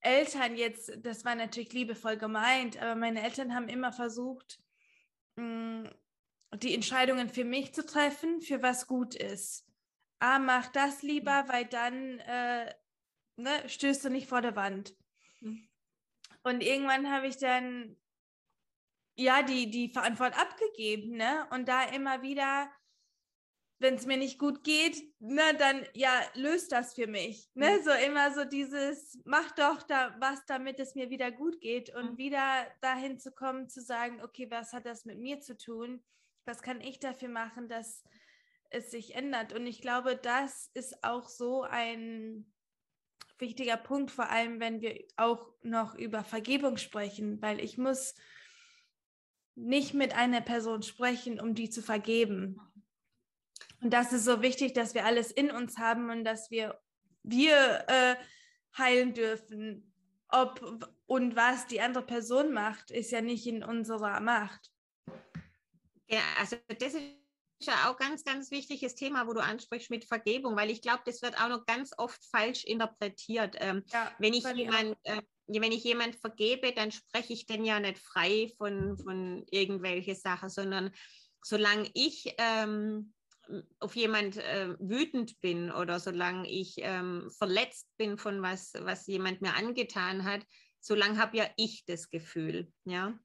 [0.00, 4.60] Eltern jetzt, das war natürlich liebevoll gemeint, aber meine Eltern haben immer versucht,
[5.36, 5.90] mh, mm,
[6.56, 9.66] die Entscheidungen für mich zu treffen, für was gut ist.
[10.18, 12.74] Ah, mach das lieber, weil dann äh,
[13.36, 14.94] ne, stößt du nicht vor der Wand.
[15.40, 15.68] Mhm.
[16.42, 17.96] Und irgendwann habe ich dann
[19.16, 21.46] ja die, die Verantwortung abgegeben, ne?
[21.50, 22.70] Und da immer wieder,
[23.78, 27.50] wenn es mir nicht gut geht, ne, dann ja, löst das für mich.
[27.54, 27.78] Ne?
[27.78, 27.82] Mhm.
[27.82, 32.12] So immer so dieses, mach doch da was, damit es mir wieder gut geht und
[32.12, 32.18] mhm.
[32.18, 36.02] wieder dahin zu kommen, zu sagen, okay, was hat das mit mir zu tun?
[36.44, 38.04] Was kann ich dafür machen, dass
[38.70, 39.52] es sich ändert?
[39.52, 42.51] Und ich glaube, das ist auch so ein
[43.42, 48.14] wichtiger Punkt, vor allem wenn wir auch noch über Vergebung sprechen, weil ich muss
[49.54, 52.58] nicht mit einer Person sprechen, um die zu vergeben.
[53.82, 56.80] Und das ist so wichtig, dass wir alles in uns haben und dass wir
[57.22, 58.16] wir äh,
[58.78, 59.92] heilen dürfen.
[60.28, 64.72] Ob und was die andere Person macht, ist ja nicht in unserer Macht.
[66.08, 67.21] Ja, also das ist
[67.68, 71.40] auch ganz, ganz wichtiges Thema, wo du ansprichst mit Vergebung, weil ich glaube, das wird
[71.40, 73.56] auch noch ganz oft falsch interpretiert.
[73.58, 77.80] Ähm, ja, wenn ich jemand, äh, wenn ich jemand vergebe, dann spreche ich den ja
[77.80, 80.92] nicht frei von, von irgendwelche Sachen, sondern
[81.42, 83.12] solange ich ähm,
[83.80, 89.42] auf jemand äh, wütend bin oder solange ich ähm, verletzt bin von was, was jemand
[89.42, 90.44] mir angetan hat,
[90.80, 93.18] solange habe ja ich das Gefühl, ja.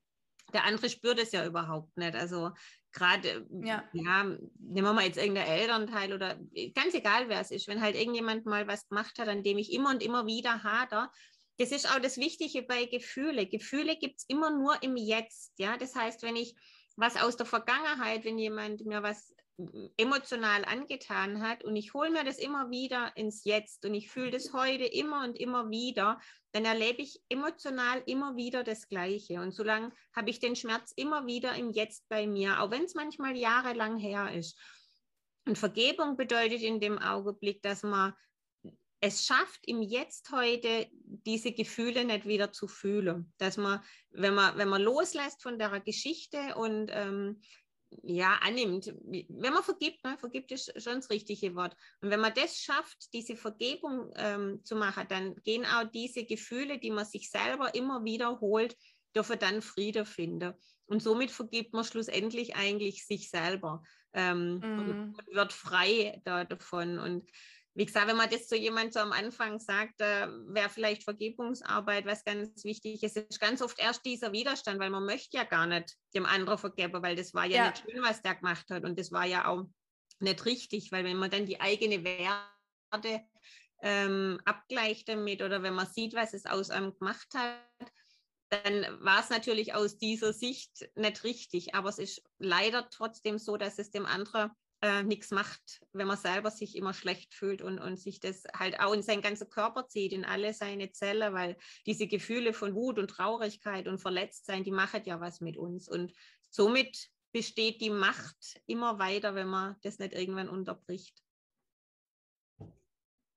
[0.53, 2.15] Der andere spürt es ja überhaupt nicht.
[2.15, 2.51] Also
[2.91, 3.83] gerade, ja.
[3.93, 6.39] ja, nehmen wir mal jetzt irgendein Elternteil oder
[6.73, 9.71] ganz egal, wer es ist, wenn halt irgendjemand mal was gemacht hat, an dem ich
[9.71, 11.11] immer und immer wieder hader,
[11.57, 13.47] das ist auch das Wichtige bei Gefühle.
[13.47, 15.53] Gefühle gibt es immer nur im Jetzt.
[15.57, 16.55] Ja, das heißt, wenn ich
[16.95, 19.33] was aus der Vergangenheit, wenn jemand mir was
[19.97, 24.29] emotional angetan hat und ich hole mir das immer wieder ins Jetzt und ich fühle
[24.29, 26.19] das heute immer und immer wieder,
[26.51, 29.41] dann erlebe ich emotional immer wieder das Gleiche.
[29.41, 32.93] Und solange habe ich den Schmerz immer wieder im Jetzt bei mir, auch wenn es
[32.93, 34.59] manchmal jahrelang her ist.
[35.47, 38.13] Und Vergebung bedeutet in dem Augenblick, dass man
[38.99, 43.33] es schafft, im Jetzt heute diese Gefühle nicht wieder zu fühlen.
[43.37, 47.41] Dass man, wenn man, wenn man loslässt von der Geschichte und ähm,
[48.03, 48.93] ja, annimmt.
[49.05, 51.75] Wenn man vergibt, ne, vergibt ist schon das richtige Wort.
[52.01, 56.79] Und wenn man das schafft, diese Vergebung ähm, zu machen, dann gehen auch diese Gefühle,
[56.79, 58.75] die man sich selber immer wiederholt,
[59.15, 60.53] dürfen dann Friede finden.
[60.85, 65.15] Und somit vergibt man schlussendlich eigentlich sich selber ähm, und, mhm.
[65.17, 66.99] und, wird frei da, davon.
[66.99, 67.29] Und
[67.77, 72.07] wie gesagt, wenn man das zu jemandem so am Anfang sagt, äh, wäre vielleicht Vergebungsarbeit
[72.07, 73.15] was ganz wichtig ist.
[73.15, 76.57] Es ist ganz oft erst dieser Widerstand, weil man möchte ja gar nicht dem anderen
[76.57, 77.69] vergeben, weil das war ja, ja.
[77.69, 78.83] nicht schön, was der gemacht hat.
[78.83, 79.63] Und das war ja auch
[80.19, 83.21] nicht richtig, weil wenn man dann die eigene Werte
[83.83, 87.91] ähm, abgleicht damit oder wenn man sieht, was es aus einem gemacht hat,
[88.49, 91.75] dann war es natürlich aus dieser Sicht nicht richtig.
[91.75, 94.49] Aber es ist leider trotzdem so, dass es dem anderen
[94.81, 98.79] äh, nichts macht, wenn man selber sich immer schlecht fühlt und, und sich das halt
[98.79, 102.99] auch in seinen ganzen Körper zieht, in alle seine Zellen, weil diese Gefühle von Wut
[102.99, 105.87] und Traurigkeit und Verletztsein, die machen ja was mit uns.
[105.89, 106.13] Und
[106.49, 111.23] somit besteht die Macht immer weiter, wenn man das nicht irgendwann unterbricht.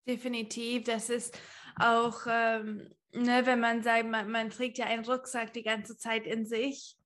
[0.06, 1.38] Definitiv, das ist
[1.76, 6.26] auch, ähm, ne, wenn man sagt, man, man trägt ja einen Rucksack die ganze Zeit
[6.26, 6.96] in sich.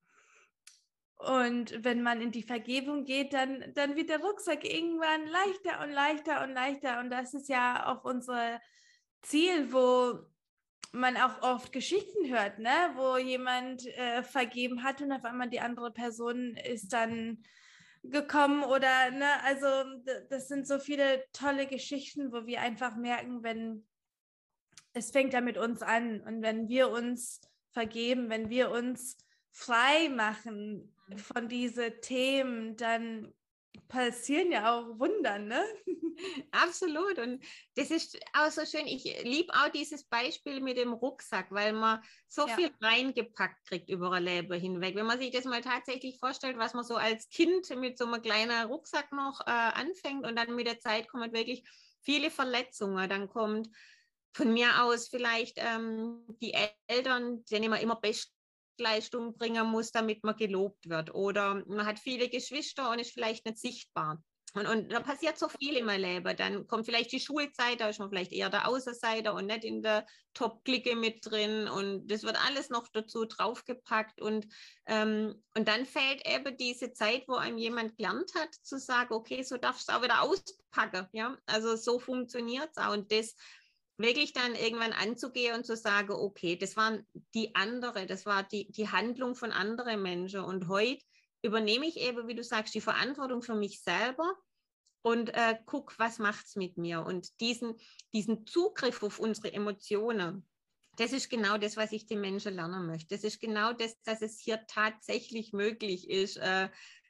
[1.27, 5.91] Und wenn man in die Vergebung geht, dann, dann wird der Rucksack irgendwann leichter und
[5.91, 7.01] leichter und leichter.
[7.01, 8.61] Und das ist ja auch unser
[9.23, 10.19] Ziel, wo
[10.93, 12.93] man auch oft Geschichten hört, ne?
[12.95, 17.43] wo jemand äh, vergeben hat und auf einmal die andere Person ist dann
[18.05, 19.67] gekommen oder, ne, also
[20.29, 23.85] das sind so viele tolle Geschichten, wo wir einfach merken, wenn
[24.93, 27.41] es fängt ja mit uns an und wenn wir uns
[27.73, 29.17] vergeben, wenn wir uns
[29.55, 33.33] frei machen von diesen Themen, dann
[33.89, 35.65] passieren ja auch Wunder, ne?
[36.51, 37.19] Absolut.
[37.19, 37.45] Und
[37.77, 38.87] das ist auch so schön.
[38.87, 42.57] Ich liebe auch dieses Beispiel mit dem Rucksack, weil man so ja.
[42.57, 44.95] viel reingepackt kriegt über ein Leben hinweg.
[44.97, 48.23] Wenn man sich das mal tatsächlich vorstellt, was man so als Kind mit so einem
[48.23, 51.65] kleinen Rucksack noch äh, anfängt und dann mit der Zeit kommen wirklich
[52.03, 53.09] viele Verletzungen.
[53.09, 53.69] Dann kommt
[54.33, 56.55] von mir aus vielleicht ähm, die
[56.89, 58.34] Eltern, denen man immer best
[58.81, 61.15] Leistung bringen muss, damit man gelobt wird.
[61.15, 64.23] Oder man hat viele Geschwister und ist vielleicht nicht sichtbar.
[64.55, 66.37] Und, und da passiert so viel in meinem Leben.
[66.37, 69.83] Dann kommt vielleicht die Schulzeit, da ist man vielleicht eher der Außenseiter und nicht in
[69.83, 71.67] der Top-Clique mit drin.
[71.67, 74.21] Und das wird alles noch dazu draufgepackt.
[74.21, 74.47] Und,
[74.87, 79.43] ähm, und dann fällt eben diese Zeit, wo einem jemand gelernt hat, zu sagen, okay,
[79.43, 81.09] so darfst du auch wieder auspacken.
[81.13, 81.37] Ja?
[81.47, 82.93] Also so funktioniert es auch.
[82.93, 83.35] Und das
[83.97, 88.71] wirklich dann irgendwann anzugehen und zu sagen, okay, das waren die andere, das war die,
[88.73, 90.41] die Handlung von anderen Menschen.
[90.41, 91.03] Und heute
[91.43, 94.35] übernehme ich eben, wie du sagst, die Verantwortung für mich selber
[95.03, 97.03] und äh, guck, was macht es mit mir.
[97.03, 97.75] Und diesen,
[98.13, 100.49] diesen Zugriff auf unsere Emotionen,
[100.97, 103.15] das ist genau das, was ich den Menschen lernen möchte.
[103.15, 106.69] Das ist genau das, dass es hier tatsächlich möglich ist, äh,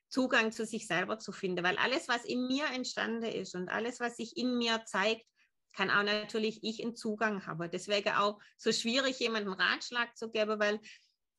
[0.08, 4.00] Zugang zu sich selber zu finden, weil alles, was in mir entstanden ist und alles,
[4.00, 5.26] was sich in mir zeigt,
[5.74, 7.70] kann auch natürlich ich einen Zugang haben.
[7.70, 10.80] Deswegen auch so schwierig, jemandem Ratschlag zu geben, weil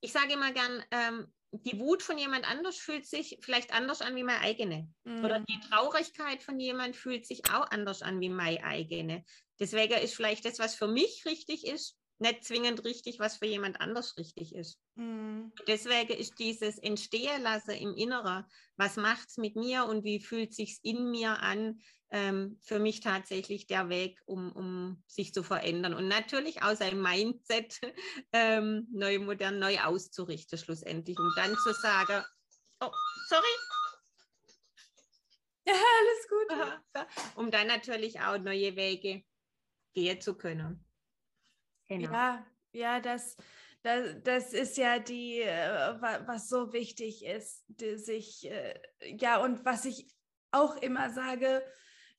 [0.02, 4.16] ich sage immer gern, ähm, die Wut von jemand anders fühlt sich vielleicht anders an
[4.16, 4.90] wie meine eigene.
[5.04, 5.24] Mhm.
[5.24, 9.24] Oder die Traurigkeit von jemand fühlt sich auch anders an wie meine eigene.
[9.60, 13.80] Deswegen ist vielleicht das, was für mich richtig ist, nicht zwingend richtig, was für jemand
[13.82, 14.80] anders richtig ist.
[14.96, 15.52] Mhm.
[15.68, 18.46] Deswegen ist dieses Entstehen lassen im Inneren,
[18.78, 21.82] was macht es mit mir und wie fühlt sich in mir an,
[22.16, 27.02] ähm, für mich tatsächlich der Weg, um, um sich zu verändern und natürlich auch sein
[27.02, 27.78] Mindset
[28.32, 32.24] ähm, neu, modern, neu auszurichten schlussendlich, um dann zu sagen,
[32.80, 32.92] oh,
[33.28, 33.44] sorry.
[35.68, 37.06] Ja, alles gut.
[37.36, 39.26] Um dann natürlich auch neue Wege
[39.94, 40.86] gehen zu können.
[41.90, 42.14] Genau.
[42.14, 43.36] Ja, ja, das,
[43.84, 49.66] das, das ist ja die, äh, was so wichtig ist, die sich, äh, ja, und
[49.66, 50.08] was ich
[50.52, 51.62] auch immer sage,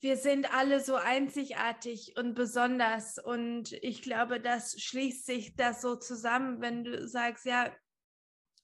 [0.00, 3.18] wir sind alle so einzigartig und besonders.
[3.18, 7.72] Und ich glaube, das schließt sich das so zusammen, wenn du sagst, ja,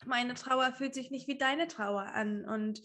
[0.05, 2.45] meine Trauer fühlt sich nicht wie deine Trauer an.
[2.45, 2.83] Und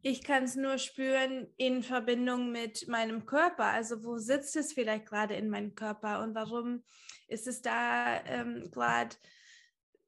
[0.00, 3.66] ich kann es nur spüren in Verbindung mit meinem Körper.
[3.66, 6.84] Also wo sitzt es vielleicht gerade in meinem Körper und warum
[7.28, 9.16] ist es da ähm, gerade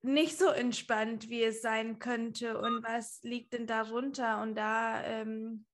[0.03, 4.43] nicht so entspannt, wie es sein könnte und was liegt denn darunter?
[4.43, 5.65] Und da ähm,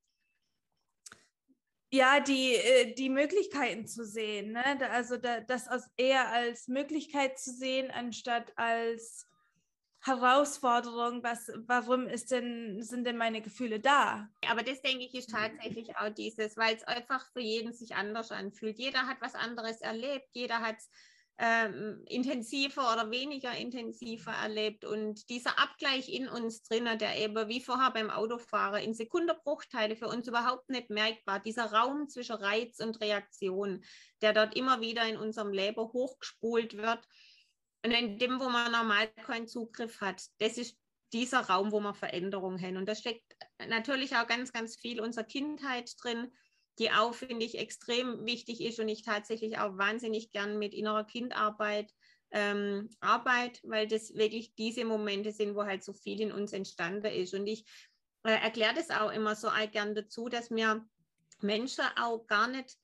[1.90, 4.52] ja, die, äh, die Möglichkeiten zu sehen.
[4.52, 4.90] Ne?
[4.90, 9.26] Also das eher als Möglichkeit zu sehen, anstatt als
[10.02, 14.28] Herausforderung, was, warum ist denn, sind denn meine Gefühle da?
[14.48, 18.30] Aber das denke ich ist tatsächlich auch dieses, weil es einfach für jeden sich anders
[18.30, 18.78] anfühlt.
[18.78, 20.88] Jeder hat was anderes erlebt, jeder hat es
[21.42, 24.84] ähm, intensiver oder weniger intensiver erlebt.
[24.84, 30.08] Und dieser Abgleich in uns drinnen, der eben wie vorher beim Autofahren in Sekundenbruchteile für
[30.08, 33.82] uns überhaupt nicht merkbar, dieser Raum zwischen Reiz und Reaktion,
[34.20, 37.08] der dort immer wieder in unserem Leben hochgespult wird,
[37.82, 40.76] Und in dem, wo man normal keinen Zugriff hat, das ist
[41.14, 42.76] dieser Raum, wo man Veränderungen haben.
[42.76, 43.24] Und da steckt
[43.66, 46.30] natürlich auch ganz, ganz viel unserer Kindheit drin,
[46.80, 51.04] die auch, finde ich, extrem wichtig ist und ich tatsächlich auch wahnsinnig gern mit innerer
[51.04, 51.92] Kindarbeit
[52.32, 57.12] ähm, arbeite, weil das wirklich diese Momente sind, wo halt so viel in uns entstanden
[57.12, 57.34] ist.
[57.34, 57.64] Und ich
[58.24, 60.84] äh, erkläre das auch immer so gern dazu, dass mir
[61.40, 62.76] Menschen auch gar nicht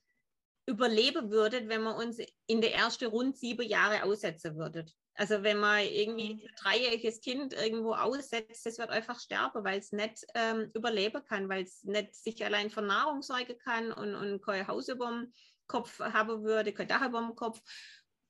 [0.66, 4.84] überleben würden, wenn man uns in der ersten rund sieben Jahre aussetzen würde.
[5.18, 6.40] Also wenn man irgendwie mhm.
[6.40, 11.48] ein dreijähriges Kind irgendwo aussetzt, das wird einfach sterben, weil es nicht ähm, überleben kann,
[11.48, 15.32] weil es nicht sich allein von Nahrung sorgen kann und, und kein Haus über dem
[15.66, 17.60] Kopf haben würde, kein Dach über dem Kopf.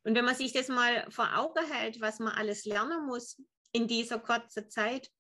[0.05, 3.89] Und wenn man sich das mal vor Augen hält, was man alles lernen muss in
[3.89, 5.11] dieser kurzen Zeit,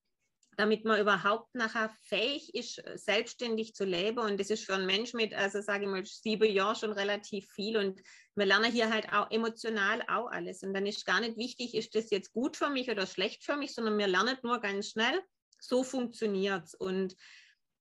[0.56, 4.20] damit man überhaupt nachher fähig ist, selbstständig zu leben.
[4.20, 7.50] Und das ist für einen Mensch mit, also sage ich mal, sieben Jahren schon relativ
[7.50, 7.76] viel.
[7.76, 8.00] Und
[8.36, 10.62] wir lernen hier halt auch emotional auch alles.
[10.62, 13.56] Und dann ist gar nicht wichtig, ist das jetzt gut für mich oder schlecht für
[13.56, 15.20] mich, sondern wir lernen nur ganz schnell,
[15.58, 16.74] so funktioniert es.
[16.74, 17.16] Und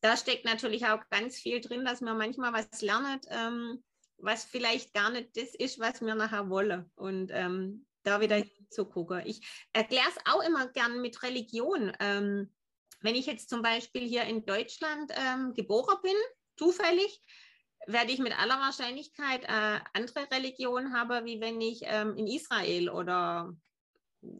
[0.01, 3.83] da steckt natürlich auch ganz viel drin, dass man manchmal was lernt, ähm,
[4.17, 6.89] was vielleicht gar nicht das ist, was wir nachher wollen.
[6.95, 9.23] Und ähm, da wieder hinzugucken.
[9.25, 9.41] Ich
[9.73, 11.91] erkläre es auch immer gern mit Religion.
[11.99, 12.53] Ähm,
[13.01, 16.15] wenn ich jetzt zum Beispiel hier in Deutschland ähm, geboren bin,
[16.57, 17.21] zufällig,
[17.87, 22.89] werde ich mit aller Wahrscheinlichkeit äh, andere Religion haben, wie wenn ich ähm, in Israel
[22.89, 23.53] oder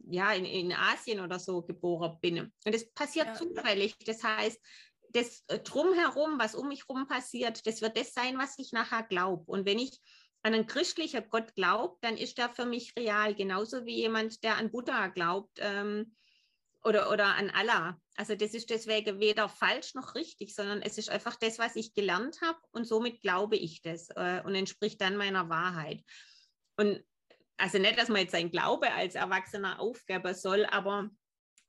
[0.10, 2.40] ja, in, in Asien oder so geboren bin.
[2.40, 3.34] Und das passiert ja.
[3.36, 3.96] zufällig.
[4.06, 4.60] Das heißt,
[5.10, 9.04] das äh, drumherum, was um mich herum passiert, das wird das sein, was ich nachher
[9.04, 9.44] glaube.
[9.46, 10.00] Und wenn ich
[10.44, 14.58] an einen christlichen Gott glaube, dann ist der für mich real, genauso wie jemand, der
[14.58, 15.58] an Buddha glaubt.
[15.60, 16.16] Ähm,
[16.86, 18.00] oder, oder an Allah.
[18.16, 21.94] Also das ist deswegen weder falsch noch richtig, sondern es ist einfach das, was ich
[21.94, 26.04] gelernt habe und somit glaube ich das äh, und entspricht dann meiner Wahrheit.
[26.78, 27.04] Und
[27.58, 31.10] also nicht, dass man jetzt sein Glaube als Erwachsener aufgeben soll, aber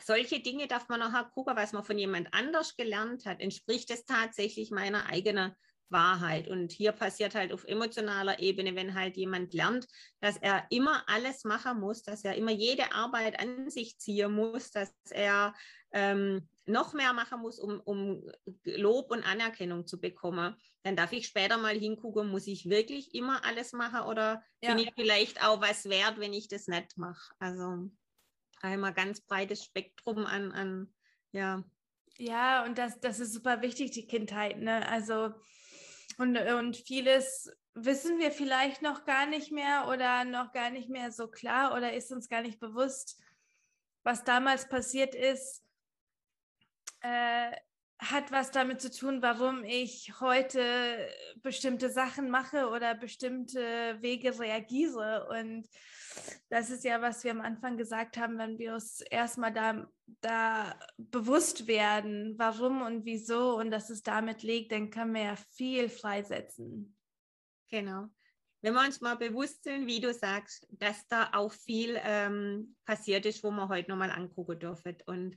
[0.02, 3.40] solche Dinge darf man nachher gucken, was man von jemand anders gelernt hat.
[3.40, 5.54] Entspricht es tatsächlich meiner eigenen
[5.88, 6.48] Wahrheit.
[6.48, 9.86] Und hier passiert halt auf emotionaler Ebene, wenn halt jemand lernt,
[10.20, 14.70] dass er immer alles machen muss, dass er immer jede Arbeit an sich ziehen muss,
[14.70, 15.54] dass er
[15.92, 18.28] ähm, noch mehr machen muss, um, um
[18.64, 23.44] Lob und Anerkennung zu bekommen, dann darf ich später mal hingucken, muss ich wirklich immer
[23.44, 24.74] alles machen oder ja.
[24.74, 27.32] bin ich vielleicht auch was wert, wenn ich das nicht mache.
[27.38, 27.90] Also
[28.60, 30.94] einmal ganz breites Spektrum an, an
[31.32, 31.62] ja.
[32.18, 34.58] Ja, und das, das ist super wichtig, die Kindheit.
[34.58, 34.88] Ne?
[34.88, 35.34] Also
[36.18, 41.12] und, und vieles wissen wir vielleicht noch gar nicht mehr oder noch gar nicht mehr
[41.12, 43.20] so klar oder ist uns gar nicht bewusst,
[44.02, 45.62] was damals passiert ist,
[47.00, 47.52] äh,
[47.98, 51.08] hat was damit zu tun, warum ich heute
[51.42, 55.28] bestimmte Sachen mache oder bestimmte Wege reagiere.
[55.30, 55.66] Und
[56.50, 60.78] das ist ja, was wir am Anfang gesagt haben, wenn wir uns erstmal da, da
[60.98, 65.88] bewusst werden, warum und wieso und dass es damit liegt, dann können wir ja viel
[65.88, 66.96] freisetzen.
[67.70, 68.08] Genau.
[68.62, 73.24] Wenn wir uns mal bewusst sind, wie du sagst, dass da auch viel ähm, passiert
[73.26, 74.96] ist, wo wir heute nochmal angucken dürfen.
[75.06, 75.36] Und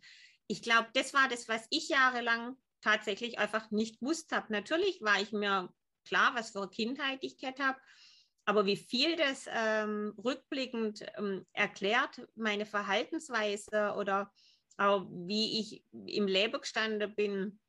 [0.50, 4.52] ich glaube, das war das, was ich jahrelang tatsächlich einfach nicht gewusst habe.
[4.52, 5.74] Natürlich war ich mir
[6.06, 7.80] klar, was für eine Kindheit ich gehabt habe
[8.50, 14.34] aber wie viel das ähm, rückblickend ähm, erklärt, meine Verhaltensweise oder
[14.78, 17.60] auch wie ich im Leben gestanden bin,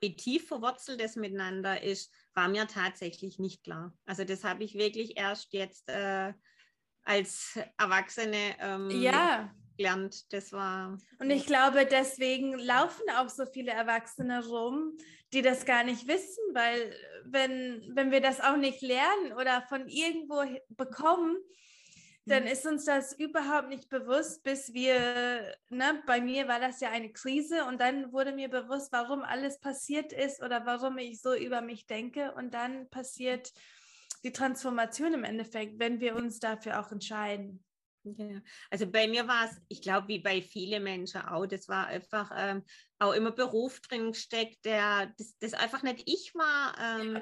[0.00, 3.92] wie tief verwurzelt das miteinander ist, war mir tatsächlich nicht klar.
[4.06, 6.32] Also das habe ich wirklich erst jetzt äh,
[7.02, 9.54] als Erwachsene ähm, ja.
[9.80, 10.32] Gelernt.
[10.32, 10.98] Das war.
[11.18, 14.96] Und ich glaube, deswegen laufen auch so viele Erwachsene rum,
[15.32, 19.88] die das gar nicht wissen, weil wenn, wenn wir das auch nicht lernen oder von
[19.88, 21.36] irgendwo bekommen,
[22.26, 22.50] dann mhm.
[22.50, 27.12] ist uns das überhaupt nicht bewusst, bis wir, ne, bei mir war das ja eine
[27.12, 31.62] Krise und dann wurde mir bewusst, warum alles passiert ist oder warum ich so über
[31.62, 33.52] mich denke und dann passiert
[34.22, 37.64] die Transformation im Endeffekt, wenn wir uns dafür auch entscheiden.
[38.02, 41.86] Ja, also bei mir war es, ich glaube, wie bei vielen Menschen auch, das war
[41.86, 42.64] einfach ähm,
[42.98, 46.74] auch immer Beruf drin gesteckt, der das, das einfach nicht ich war.
[46.78, 47.20] Ähm,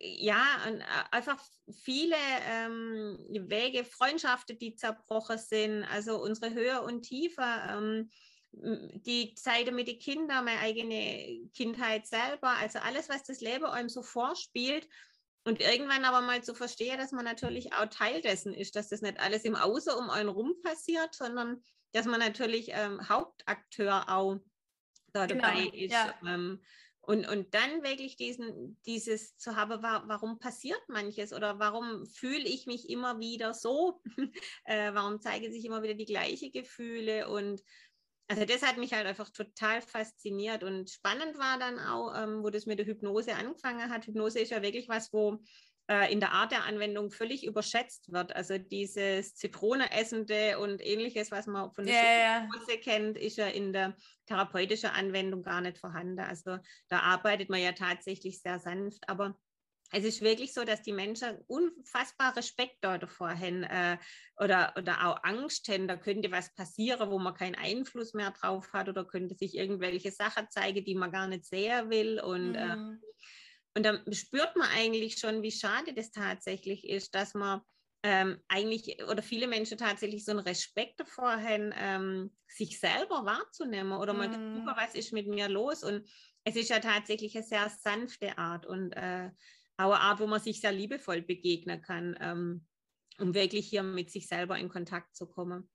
[0.00, 0.34] ja.
[0.34, 1.40] ja, und äh, einfach
[1.84, 2.16] viele
[2.50, 3.16] ähm,
[3.48, 8.10] Wege, Freundschaften, die zerbrochen sind, also unsere Höhe und Tiefe, ähm,
[8.52, 13.88] die Zeit mit den Kindern, meine eigene Kindheit selber, also alles, was das Leben einem
[13.88, 14.86] so vorspielt
[15.44, 19.02] und irgendwann aber mal zu verstehen, dass man natürlich auch Teil dessen ist, dass das
[19.02, 21.62] nicht alles im Außen um einen rum passiert, sondern
[21.92, 24.38] dass man natürlich ähm, Hauptakteur auch
[25.12, 25.92] da genau, dabei ist.
[25.92, 26.14] Ja.
[26.26, 26.62] Ähm,
[27.04, 32.66] Und, und dann wirklich diesen, dieses zu haben, warum passiert manches oder warum fühle ich
[32.66, 34.00] mich immer wieder so?
[34.64, 37.28] äh, warum zeigen sich immer wieder die gleichen Gefühle?
[37.28, 37.60] Und
[38.28, 42.50] also das hat mich halt einfach total fasziniert und spannend war dann auch, ähm, wo
[42.50, 44.06] das mit der Hypnose angefangen hat.
[44.06, 45.38] Hypnose ist ja wirklich was, wo
[45.88, 48.34] äh, in der Art der Anwendung völlig überschätzt wird.
[48.34, 53.72] Also dieses Zitroneessende und ähnliches, was man von der yeah, Hypnose kennt, ist ja in
[53.72, 53.96] der
[54.26, 56.20] therapeutischen Anwendung gar nicht vorhanden.
[56.20, 56.58] Also
[56.88, 59.36] da arbeitet man ja tatsächlich sehr sanft, aber
[59.92, 63.98] es ist wirklich so, dass die Menschen unfassbar Respekt davor haben äh,
[64.36, 68.72] oder, oder auch Angst haben, da könnte was passieren, wo man keinen Einfluss mehr drauf
[68.72, 72.20] hat oder könnte sich irgendwelche Sachen zeigen, die man gar nicht sehen will.
[72.20, 73.00] Und, äh, mhm.
[73.02, 77.60] äh, und dann spürt man eigentlich schon, wie schade das tatsächlich ist, dass man
[78.02, 83.92] ähm, eigentlich oder viele Menschen tatsächlich so einen Respekt davor haben, ähm, sich selber wahrzunehmen
[83.92, 84.32] oder mal mm.
[84.32, 85.84] gucken, was ist mit mir los.
[85.84, 86.08] Und
[86.44, 89.30] es ist ja tatsächlich eine sehr sanfte Art und äh,
[89.90, 92.66] eine Art, wo man sich sehr liebevoll begegnen kann, ähm,
[93.18, 95.68] um wirklich hier mit sich selber in Kontakt zu kommen.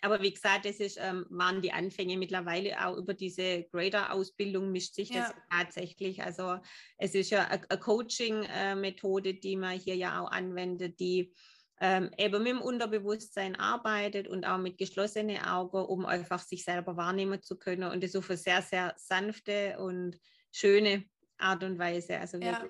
[0.00, 4.94] Aber wie gesagt, das ist, ähm, waren die Anfänge mittlerweile auch über diese Grader-Ausbildung mischt
[4.94, 5.34] sich das ja.
[5.50, 6.22] tatsächlich.
[6.22, 6.58] Also
[6.98, 11.34] es ist ja eine Coaching-Methode, die man hier ja auch anwendet, die
[11.80, 16.96] ähm, eben mit dem Unterbewusstsein arbeitet und auch mit geschlossenen Augen, um einfach sich selber
[16.96, 20.18] wahrnehmen zu können und das auf eine sehr, sehr sanfte und
[20.52, 21.04] schöne
[21.38, 22.18] Art und Weise.
[22.18, 22.64] Also ja,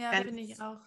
[0.00, 0.80] ja finde ich auch.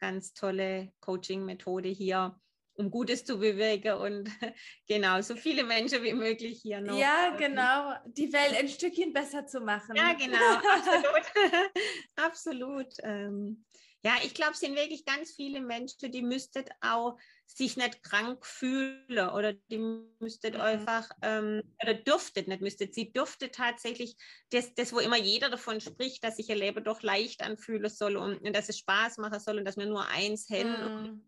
[0.00, 2.38] Ganz tolle Coaching-Methode hier
[2.76, 4.28] um Gutes zu bewegen und
[4.88, 6.98] genau, so viele Menschen wie möglich hier noch.
[6.98, 9.96] Ja, genau, die Welt ein Stückchen besser zu machen.
[9.96, 10.36] Ja, genau,
[10.74, 11.74] absolut.
[12.16, 12.94] absolut.
[13.02, 13.64] Ähm,
[14.02, 18.44] ja, ich glaube, es sind wirklich ganz viele Menschen, die müsstet auch sich nicht krank
[18.44, 19.78] fühlen oder die
[20.18, 20.60] müsstet mhm.
[20.60, 24.16] einfach, ähm, oder dürftet nicht, müsstet, sie dürfte tatsächlich
[24.50, 28.16] das, das, wo immer jeder davon spricht, dass sich ihr Leben doch leicht anfühlen soll
[28.16, 30.48] und, und dass es Spaß machen soll und dass wir nur eins.
[30.48, 31.22] Mhm.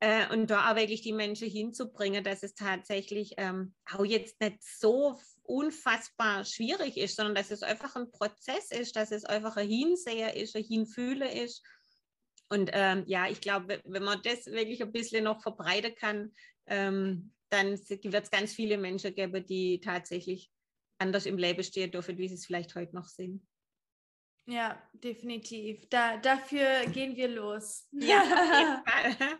[0.00, 4.62] Äh, und da auch wirklich die Menschen hinzubringen, dass es tatsächlich ähm, auch jetzt nicht
[4.62, 9.68] so unfassbar schwierig ist, sondern dass es einfach ein Prozess ist, dass es einfach ein
[9.68, 11.64] Hinsehen ist, ein Hinfühlen ist.
[12.50, 16.32] Und ähm, ja, ich glaube, wenn man das wirklich ein bisschen noch verbreiten kann,
[16.66, 20.50] ähm, dann wird es ganz viele Menschen geben, die tatsächlich
[20.98, 23.46] anders im Leben stehen dürfen, wie sie es vielleicht heute noch sind.
[24.46, 25.86] Ja, definitiv.
[25.90, 27.86] Da, dafür gehen wir los.
[27.92, 29.38] Ja, auf jeden Fall.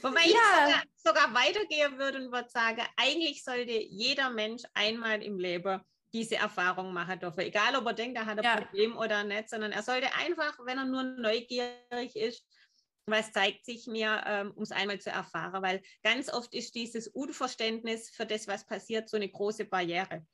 [0.00, 0.26] Wobei ja.
[0.26, 5.80] ich sogar, sogar weitergehen würde und würde sagen, eigentlich sollte jeder Mensch einmal im Leben
[6.14, 7.40] diese Erfahrung machen dürfen.
[7.40, 8.56] Egal, ob er denkt, er hat ein ja.
[8.56, 12.46] Problem oder nicht, sondern er sollte einfach, wenn er nur neugierig ist,
[13.06, 17.08] was zeigt sich mir, ähm, um es einmal zu erfahren, weil ganz oft ist dieses
[17.08, 20.24] Unverständnis für das, was passiert, so eine große Barriere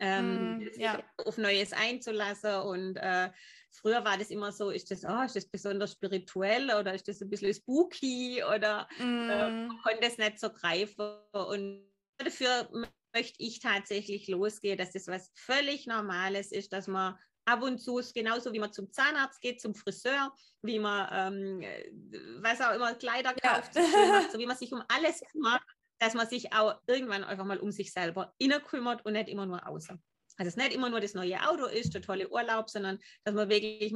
[0.00, 1.02] ähm, mm, ja.
[1.24, 2.54] auf Neues einzulassen.
[2.62, 3.30] Und äh,
[3.70, 7.20] früher war das immer so, ist das, oh, ist das besonders spirituell oder ist das
[7.20, 9.30] ein bisschen spooky oder mm.
[9.30, 11.18] äh, man konnte es nicht so greifen.
[11.32, 11.84] Und
[12.16, 12.68] dafür
[13.14, 17.98] möchte ich tatsächlich losgehen, dass das was völlig Normales ist, dass man ab und zu
[17.98, 20.32] ist genauso wie man zum Zahnarzt geht, zum Friseur,
[20.62, 23.82] wie man ähm, was auch immer Kleider kauft, ja.
[24.32, 25.62] so wie man sich um alles kümmert,
[25.98, 29.46] dass man sich auch irgendwann einfach mal um sich selber innen kümmert und nicht immer
[29.46, 30.02] nur außen.
[30.36, 33.48] Also es nicht immer nur das neue Auto ist, der tolle Urlaub, sondern dass man
[33.48, 33.92] wirklich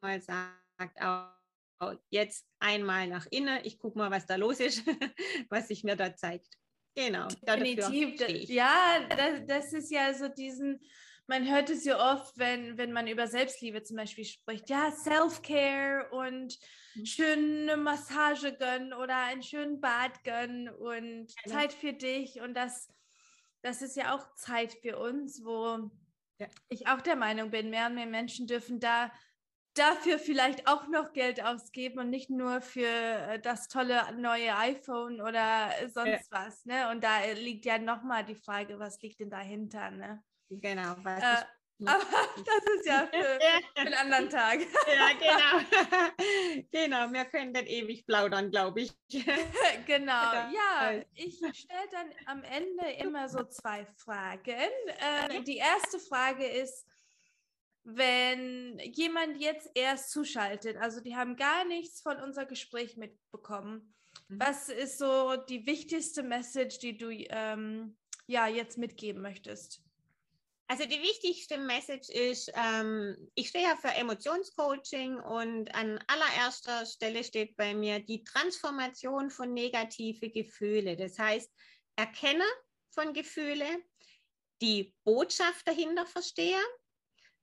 [0.00, 4.84] mal sagt, auch jetzt einmal nach innen, ich gucke mal, was da los ist,
[5.50, 6.59] was sich mir da zeigt.
[6.94, 7.28] Genau.
[7.46, 8.48] Definitiv.
[8.48, 10.80] Ja, das, das ist ja so diesen
[11.30, 14.68] man hört es ja oft, wenn, wenn man über Selbstliebe zum Beispiel spricht.
[14.68, 16.58] Ja, Self-Care und
[16.96, 17.06] mhm.
[17.06, 21.52] schöne Massage gönnen oder einen schönen Bad gönnen und ja.
[21.52, 22.40] Zeit für dich.
[22.40, 22.92] Und das,
[23.62, 25.92] das ist ja auch Zeit für uns, wo
[26.38, 26.48] ja.
[26.68, 29.12] ich auch der Meinung bin, mehr und mehr Menschen dürfen da
[29.74, 35.20] dafür vielleicht auch noch Geld ausgeben und nicht nur für äh, das tolle neue iPhone
[35.20, 36.44] oder sonst ja.
[36.46, 36.64] was.
[36.64, 36.90] Ne?
[36.90, 39.90] Und da liegt ja nochmal die Frage, was liegt denn dahinter?
[39.90, 40.22] Ne?
[40.50, 40.96] Genau.
[41.02, 41.44] Was äh,
[41.86, 42.04] aber
[42.36, 43.38] das ist ja für,
[43.74, 44.60] für einen anderen Tag.
[44.86, 46.62] Ja, genau.
[46.70, 48.92] genau, wir können dann ewig plaudern, glaube ich.
[49.86, 51.00] genau, ja.
[51.14, 54.70] Ich stelle dann am Ende immer so zwei Fragen.
[55.30, 56.86] Äh, die erste Frage ist,
[57.96, 63.94] wenn jemand jetzt erst zuschaltet, also die haben gar nichts von unser Gespräch mitbekommen,
[64.28, 64.40] mhm.
[64.40, 69.82] was ist so die wichtigste Message, die du ähm, ja jetzt mitgeben möchtest?
[70.70, 77.24] Also die wichtigste Message ist, ähm, ich stehe ja für Emotionscoaching und an allererster Stelle
[77.24, 80.96] steht bei mir die Transformation von negative Gefühle.
[80.96, 81.50] Das heißt,
[81.96, 82.44] erkenne
[82.90, 83.66] von Gefühle,
[84.62, 86.60] die Botschaft dahinter verstehe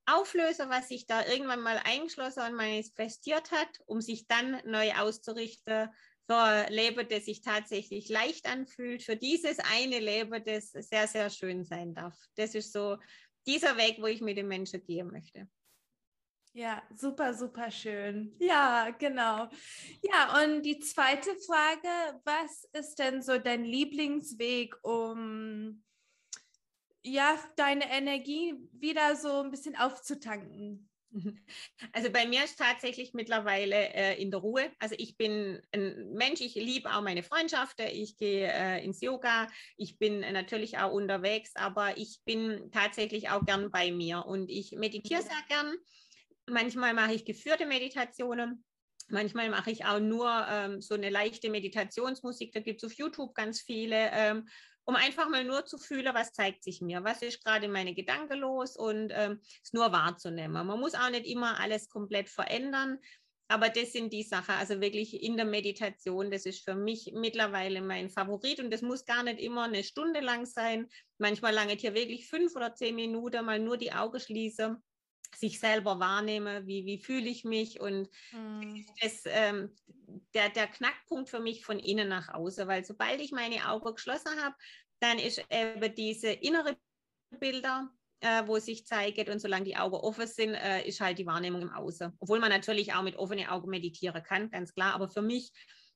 [0.08, 5.90] auflöse, was sich da irgendwann mal eingeschlossen und manifestiert hat, um sich dann neu auszurichten
[6.26, 11.30] für ein Leben, das sich tatsächlich leicht anfühlt, für dieses eine Leben, das sehr, sehr
[11.30, 12.18] schön sein darf.
[12.36, 12.98] Das ist so
[13.46, 15.48] dieser Weg, wo ich mit den Menschen gehen möchte.
[16.54, 18.36] Ja, super, super schön.
[18.40, 19.48] Ja, genau.
[20.02, 25.84] Ja, und die zweite Frage, was ist denn so dein Lieblingsweg, um
[27.08, 30.90] ja, deine Energie wieder so ein bisschen aufzutanken?
[31.94, 34.72] Also bei mir ist tatsächlich mittlerweile äh, in der Ruhe.
[34.80, 39.48] Also ich bin ein Mensch, ich liebe auch meine Freundschaften, ich gehe äh, ins Yoga,
[39.78, 44.74] ich bin natürlich auch unterwegs, aber ich bin tatsächlich auch gern bei mir und ich
[44.74, 45.76] meditiere sehr gern.
[46.46, 48.64] Manchmal mache ich geführte Meditationen.
[49.10, 52.52] Manchmal mache ich auch nur ähm, so eine leichte Meditationsmusik.
[52.52, 54.10] Da gibt es auf YouTube ganz viele.
[54.12, 54.48] Ähm,
[54.88, 58.40] um einfach mal nur zu fühlen, was zeigt sich mir, was ist gerade meine Gedanken
[58.40, 60.66] los und ähm, es nur wahrzunehmen.
[60.66, 62.98] Man muss auch nicht immer alles komplett verändern,
[63.50, 67.82] aber das sind die Sachen, also wirklich in der Meditation, das ist für mich mittlerweile
[67.82, 70.88] mein Favorit und das muss gar nicht immer eine Stunde lang sein.
[71.18, 74.82] Manchmal lange hier wirklich fünf oder zehn Minuten mal nur die Augen schließen
[75.38, 78.82] sich selber wahrnehme, wie, wie fühle ich mich und mm.
[79.02, 79.76] das ähm,
[80.34, 84.42] der, der Knackpunkt für mich von innen nach außen, weil sobald ich meine Augen geschlossen
[84.42, 84.56] habe,
[85.00, 86.78] dann ist eben diese innere
[87.40, 87.90] Bilder,
[88.22, 91.62] äh, wo sich zeigt und solange die Augen offen sind, äh, ist halt die Wahrnehmung
[91.62, 92.14] im Außen.
[92.20, 95.52] Obwohl man natürlich auch mit offenen Augen meditieren kann, ganz klar, aber für mich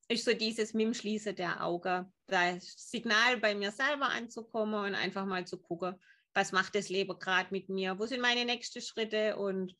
[0.07, 4.95] ist so dieses mit dem Schließen der Augen, das Signal bei mir selber anzukommen und
[4.95, 5.95] einfach mal zu gucken,
[6.33, 9.75] was macht das Leben gerade mit mir, wo sind meine nächsten Schritte und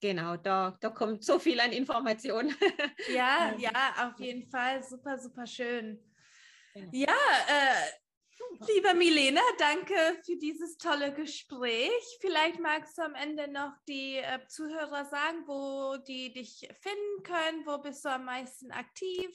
[0.00, 2.54] genau, da, da kommt so viel an Informationen.
[3.14, 5.98] Ja, ja, auf jeden Fall, super, super schön.
[6.74, 6.90] Genau.
[6.92, 7.16] Ja,
[7.48, 7.90] äh,
[8.68, 12.18] Lieber Milena, danke für dieses tolle Gespräch.
[12.20, 17.66] Vielleicht magst du am Ende noch die äh, Zuhörer sagen, wo die dich finden können,
[17.66, 19.30] wo bist du am meisten aktiv?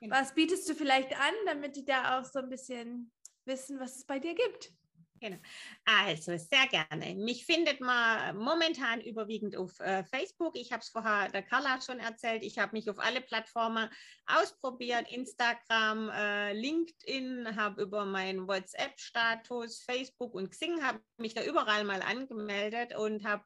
[0.00, 0.16] Genau.
[0.16, 3.12] Was bietest du vielleicht an, damit die da auch so ein bisschen
[3.46, 4.72] wissen, was es bei dir gibt?
[5.20, 5.38] Genau.
[5.84, 7.14] Also sehr gerne.
[7.14, 10.56] Mich findet man momentan überwiegend auf äh, Facebook.
[10.56, 12.42] Ich habe es vorher der Carla schon erzählt.
[12.42, 13.88] Ich habe mich auf alle Plattformen
[14.26, 15.10] ausprobiert.
[15.10, 22.02] Instagram, äh, LinkedIn, habe über meinen WhatsApp-Status, Facebook und Xing, habe mich da überall mal
[22.02, 23.44] angemeldet und habe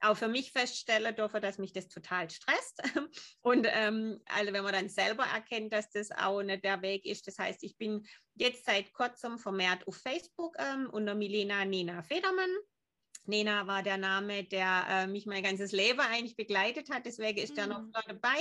[0.00, 2.82] auch für mich feststellen dürfen, dass mich das total stresst.
[3.40, 7.26] Und ähm, also wenn man dann selber erkennt, dass das auch nicht der Weg ist.
[7.26, 12.50] Das heißt, ich bin jetzt seit kurzem vermehrt auf Facebook ähm, unter Milena Nena Federmann.
[13.28, 17.04] Nena war der Name, der äh, mich mein ganzes Leben eigentlich begleitet hat.
[17.04, 17.58] Deswegen ist mhm.
[17.58, 18.38] er noch dabei.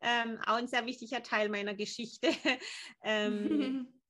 [0.00, 2.28] Ähm, auch ein sehr wichtiger Teil meiner Geschichte.
[3.04, 3.86] ähm,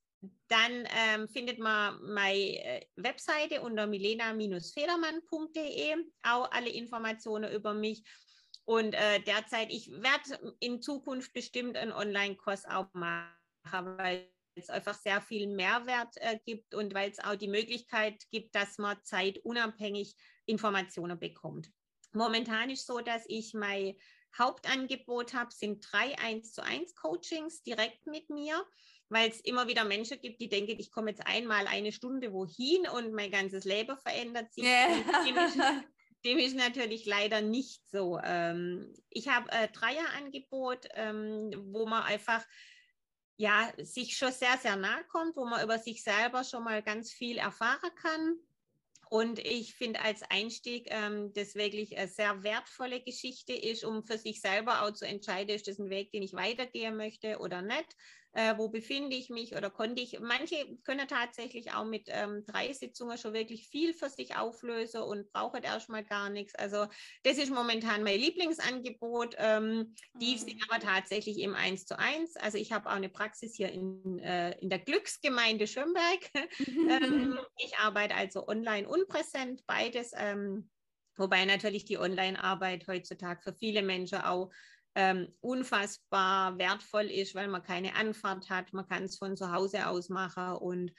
[0.53, 5.95] Dann ähm, findet man meine äh, Webseite unter milena-federmann.de,
[6.25, 8.05] auch alle Informationen über mich.
[8.67, 14.93] Und äh, derzeit, ich werde in Zukunft bestimmt einen Online-Kurs auch machen, weil es einfach
[14.93, 20.15] sehr viel Mehrwert äh, gibt und weil es auch die Möglichkeit gibt, dass man zeitunabhängig
[20.45, 21.71] Informationen bekommt.
[22.13, 23.95] Momentan ist so, dass ich mein
[24.37, 28.63] Hauptangebot habe, sind drei 1 zu 1 Coachings direkt mit mir
[29.13, 32.89] weil es immer wieder Menschen gibt, die denken, ich komme jetzt einmal eine Stunde wohin
[32.89, 34.65] und mein ganzes Leben verändert sich.
[34.65, 34.89] Yeah.
[35.27, 35.59] Dem, ist,
[36.25, 38.19] dem, ist, natürlich leider nicht so.
[38.25, 42.43] Ähm, ich habe ein Dreierangebot, ähm, wo man einfach
[43.37, 47.13] ja, sich schon sehr, sehr nahe kommt, wo man über sich selber schon mal ganz
[47.13, 48.37] viel erfahren kann.
[49.11, 54.17] Und ich finde als Einstieg ähm, das wirklich eine sehr wertvolle Geschichte ist, um für
[54.17, 57.95] sich selber auch zu entscheiden, ist das ein Weg, den ich weitergehen möchte oder nicht
[58.33, 62.73] äh, wo befinde ich mich oder konnte ich, manche können tatsächlich auch mit ähm, drei
[62.73, 66.55] Sitzungen schon wirklich viel für sich auflösen und brauchen erstmal gar nichts.
[66.55, 66.87] Also
[67.25, 69.35] das ist momentan mein Lieblingsangebot.
[69.39, 70.39] Ähm, die mhm.
[70.39, 72.37] sind aber tatsächlich im 1 zu 1.
[72.37, 76.31] Also ich habe auch eine Praxis hier in, äh, in der Glücksgemeinde Schönberg.
[76.69, 80.13] ähm, ich arbeite also online und präsent, beides.
[80.17, 80.71] Ähm,
[81.17, 84.51] Wobei natürlich die Online-Arbeit heutzutage für viele Menschen auch
[84.95, 88.73] ähm, unfassbar wertvoll ist, weil man keine Anfahrt hat.
[88.73, 90.93] Man kann es von zu Hause aus machen und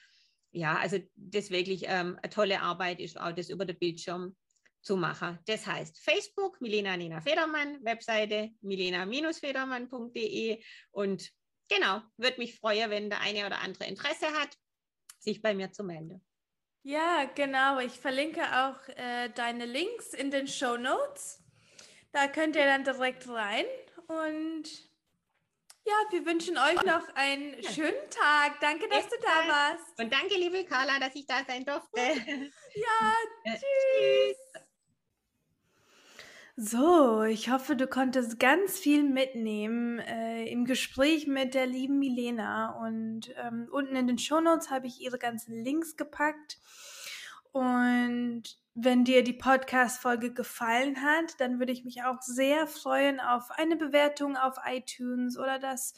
[0.51, 4.35] ja, also das wirklich ähm, eine tolle Arbeit ist auch das über den Bildschirm
[4.81, 5.39] zu machen.
[5.47, 11.31] Das heißt Facebook, Milena Nina Federmann, Webseite milena-federmann.de und
[11.69, 14.55] genau, würde mich freuen, wenn der eine oder andere Interesse hat,
[15.19, 16.23] sich bei mir zu melden.
[16.83, 17.79] Ja, genau.
[17.79, 21.42] Ich verlinke auch äh, deine Links in den Show Notes.
[22.13, 23.65] Da könnt ihr dann direkt rein
[24.07, 24.65] und
[25.85, 28.59] ja, wir wünschen euch noch einen schönen Tag.
[28.61, 29.99] Danke, dass du da warst.
[29.99, 31.99] Und danke, liebe Carla, dass ich da sein durfte.
[32.75, 34.37] Ja, tschüss.
[36.55, 42.79] So, ich hoffe, du konntest ganz viel mitnehmen äh, im Gespräch mit der lieben Milena.
[42.83, 46.57] Und ähm, unten in den Shownotes habe ich ihre ganzen Links gepackt.
[47.53, 48.43] Und
[48.73, 53.75] wenn dir die Podcast-Folge gefallen hat, dann würde ich mich auch sehr freuen auf eine
[53.75, 55.93] Bewertung auf iTunes oder dass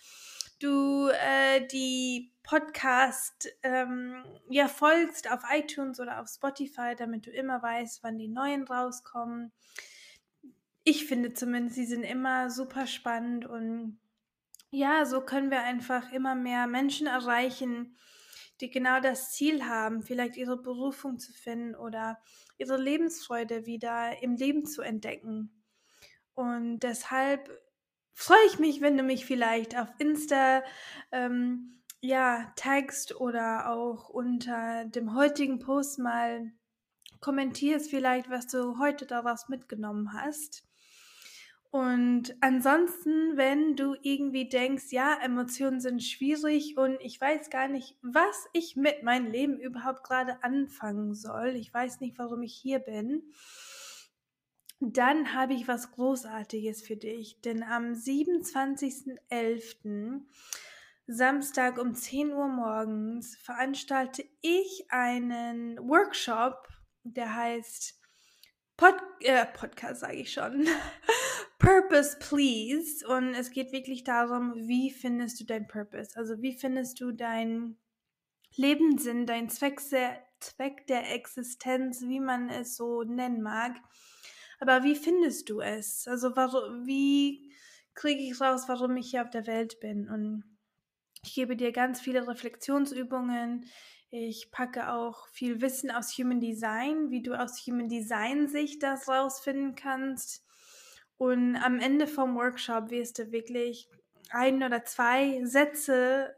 [0.60, 7.62] du äh, die Podcast ähm, ja folgst auf iTunes oder auf Spotify, damit du immer
[7.62, 9.54] weißt, wann die neuen rauskommen.
[10.84, 13.98] Ich finde zumindest, sie sind immer super spannend und
[14.72, 17.96] ja, so können wir einfach immer mehr Menschen erreichen,
[18.62, 22.20] die genau das Ziel haben, vielleicht ihre Berufung zu finden oder
[22.58, 25.64] ihre Lebensfreude wieder im Leben zu entdecken.
[26.34, 27.50] Und deshalb
[28.14, 30.64] freue ich mich, wenn du mich vielleicht auf Insta
[31.12, 36.52] ähm, ja, tagst oder auch unter dem heutigen Post mal
[37.20, 40.64] kommentierst, vielleicht, was du heute daraus mitgenommen hast.
[41.76, 47.98] Und ansonsten, wenn du irgendwie denkst, ja, Emotionen sind schwierig und ich weiß gar nicht,
[48.02, 52.80] was ich mit meinem Leben überhaupt gerade anfangen soll, ich weiß nicht, warum ich hier
[52.80, 53.24] bin,
[54.80, 57.42] dann habe ich was Großartiges für dich.
[57.42, 60.22] Denn am 27.11.
[61.08, 66.70] Samstag um 10 Uhr morgens veranstalte ich einen Workshop,
[67.04, 68.00] der heißt
[68.78, 70.68] Pod äh, Podcast, sage ich schon.
[71.60, 73.08] Purpose Please.
[73.08, 76.16] Und es geht wirklich darum, wie findest du dein Purpose?
[76.16, 77.78] Also wie findest du deinen
[78.56, 83.76] Lebenssinn, dein Zweck, Zweck der Existenz, wie man es so nennen mag.
[84.60, 86.08] Aber wie findest du es?
[86.08, 87.54] Also wie
[87.94, 90.10] kriege ich raus, warum ich hier auf der Welt bin?
[90.10, 90.44] Und
[91.24, 93.66] ich gebe dir ganz viele Reflexionsübungen.
[94.10, 99.08] Ich packe auch viel Wissen aus Human Design, wie du aus Human Design Sicht das
[99.08, 100.46] rausfinden kannst.
[101.18, 103.90] Und am Ende vom Workshop wirst du wirklich
[104.30, 106.36] ein oder zwei Sätze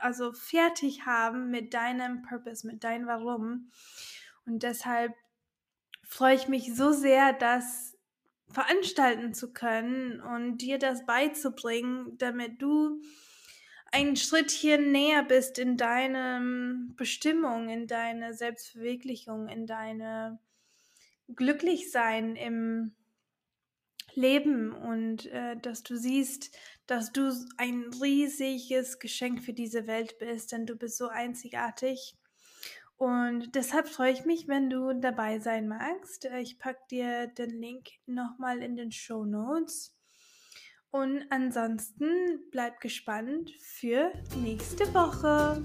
[0.00, 3.70] also fertig haben mit deinem Purpose, mit deinem Warum.
[4.46, 5.14] Und deshalb
[6.02, 7.96] freue ich mich so sehr, das
[8.50, 13.00] veranstalten zu können und dir das beizubringen, damit du
[13.94, 16.42] einen Schrittchen näher bist in deine
[16.96, 20.40] Bestimmung, in deine Selbstverwirklichung, in deine
[21.28, 22.96] Glücklichsein im
[24.14, 30.50] Leben und äh, dass du siehst, dass du ein riesiges Geschenk für diese Welt bist,
[30.50, 32.16] denn du bist so einzigartig.
[32.96, 36.24] Und deshalb freue ich mich, wenn du dabei sein magst.
[36.24, 39.93] Äh, ich packe dir den Link nochmal in den Show Notes.
[40.94, 45.60] Und ansonsten bleib gespannt für nächste Woche.